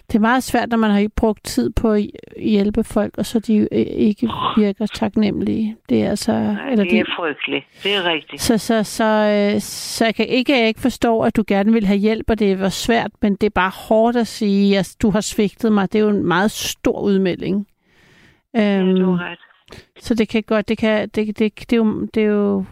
[0.07, 3.39] det er meget svært, når man har brugt tid på at hjælpe folk, og så
[3.39, 5.77] de øh, ikke virker taknemmelige.
[5.89, 6.31] Det er altså...
[6.31, 7.65] Nej, eller det er frygteligt.
[7.83, 8.41] Det er rigtigt.
[8.41, 11.85] Så, så, så, så, så jeg kan ikke, jeg ikke forstå, at du gerne vil
[11.85, 15.09] have hjælp, og det var svært, men det er bare hårdt at sige, at du
[15.09, 15.93] har svigtet mig.
[15.93, 17.67] Det er jo en meget stor udmelding.
[18.53, 19.39] Ja, du har ret.
[19.99, 22.65] Så det kan godt, det kan, det, det, det, det, er, jo, det er jo,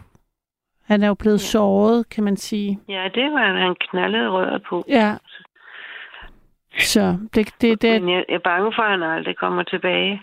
[0.84, 1.46] han er jo blevet ja.
[1.46, 2.78] såret, kan man sige.
[2.88, 4.84] Ja, det var han knaldede røret på.
[4.88, 5.14] Ja.
[6.78, 10.22] Så det, det, det, Men jeg, jeg er bange for, at han aldrig kommer tilbage.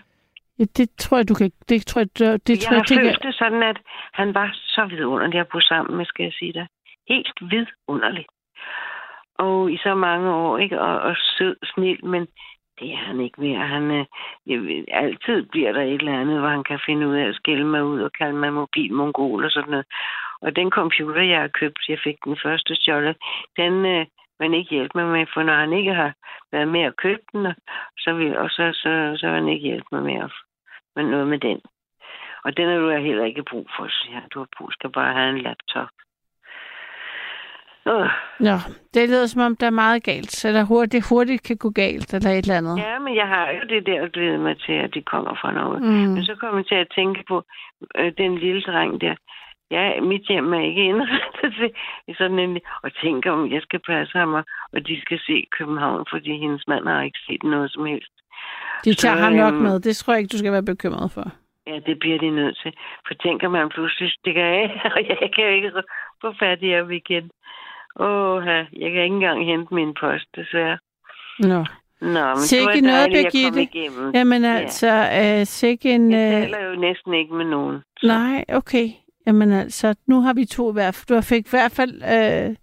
[0.58, 1.52] Ja, det tror jeg, du kan...
[1.68, 3.78] Det tror jeg, det, det jeg tror, jeg, har følt det sådan, at
[4.12, 6.66] han var så vidunderlig at bo sammen med, skal jeg sige dig.
[7.08, 8.26] Helt vidunderlig.
[9.34, 10.80] Og i så mange år, ikke?
[10.80, 12.26] Og, og sød, snil, men
[12.78, 13.66] det er han ikke mere.
[13.66, 14.04] Han, øh,
[14.46, 17.66] ved, altid bliver der et eller andet, hvor han kan finde ud af at skille
[17.66, 19.86] mig ud og kalde mig mobil mongol og sådan noget.
[20.40, 23.16] Og den computer, jeg har købt, jeg fik den første stjålet,
[23.56, 24.06] den øh,
[24.40, 26.12] man ikke hjælpe mig med, for når han ikke har
[26.52, 27.54] været med at købe den, og
[27.98, 30.30] så, vil, og så, så, så vil han ikke hjælpe mig med at
[30.96, 31.60] med noget med den.
[32.44, 35.30] Og den har du heller ikke brug for, siger Du har brug, skal bare have
[35.30, 35.88] en laptop.
[37.88, 38.10] Øh.
[38.48, 38.56] Ja,
[38.94, 40.44] det lyder som om, der er meget galt.
[40.44, 42.78] Eller hurtigt, hurtigt kan gå galt, eller et eller andet.
[42.78, 45.82] Ja, men jeg har jo det der glædet mig til, at de kommer fra noget.
[45.82, 45.88] Mm.
[45.88, 47.44] Men så kommer jeg til at tænke på
[47.98, 49.14] øh, den lille dreng der.
[49.74, 51.52] Ja, mit hjem er ikke indrettet
[52.06, 52.60] til sådan en...
[52.82, 54.34] Og tænker, om jeg skal passe ham,
[54.74, 58.14] og de skal se København, fordi hendes mand har ikke set noget som helst.
[58.84, 59.80] De tager så, ham nok øhm, med.
[59.80, 61.26] Det tror jeg ikke, du skal være bekymret for.
[61.66, 62.72] Ja, det bliver de nødt til.
[63.06, 64.64] For tænker man pludselig stikker af,
[64.96, 65.72] og jeg kan jo ikke
[66.20, 67.30] få fat i ham igen.
[68.00, 68.44] Åh,
[68.82, 70.78] jeg kan ikke engang hente min post, desværre.
[71.38, 71.64] Nå.
[72.00, 74.18] Nå, men sikke det var noget, dejligt, Birgitte.
[74.18, 75.40] Jamen altså, ja.
[75.40, 76.06] uh, sikke en...
[76.06, 76.12] Uh...
[76.12, 77.82] Jeg taler jo næsten ikke med nogen.
[78.00, 78.06] Så.
[78.06, 78.88] Nej, okay.
[79.26, 81.16] Jamen altså, nu har vi to i hvert fald.
[81.16, 82.02] Du fik i hvert fald...
[82.02, 82.56] Uh...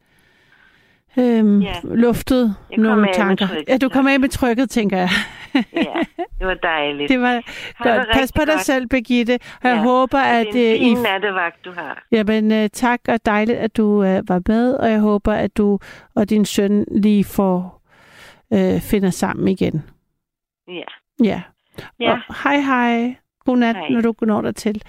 [1.23, 1.73] øhm, Ja.
[1.83, 3.47] luftet Jeg nogle tanker.
[3.47, 3.65] trykket.
[3.69, 5.09] Ja, du kom af med trykket, tænker jeg.
[5.55, 5.93] Ja,
[6.39, 7.09] det var dejligt.
[7.09, 7.43] Det var Ha' det
[7.97, 8.07] godt.
[8.13, 8.65] Pas rigtig på dig godt.
[8.65, 9.39] selv, Birgitte.
[9.63, 9.81] Og jeg Ja.
[9.81, 10.95] håber, at det er øh, en I...
[10.95, 12.03] fin nattevagt, du har.
[12.11, 15.79] Jamen, øh, tak og dejligt, at du øh, var med, og jeg håber, at du
[16.15, 17.81] og din søn lige får
[18.53, 19.83] øh, finder sammen igen.
[20.67, 20.81] Ja.
[21.23, 21.41] Ja.
[21.99, 22.11] Ja.
[22.29, 23.15] Og hej hej.
[23.45, 23.89] Godnat, Hej.
[23.89, 24.81] når du når dig til.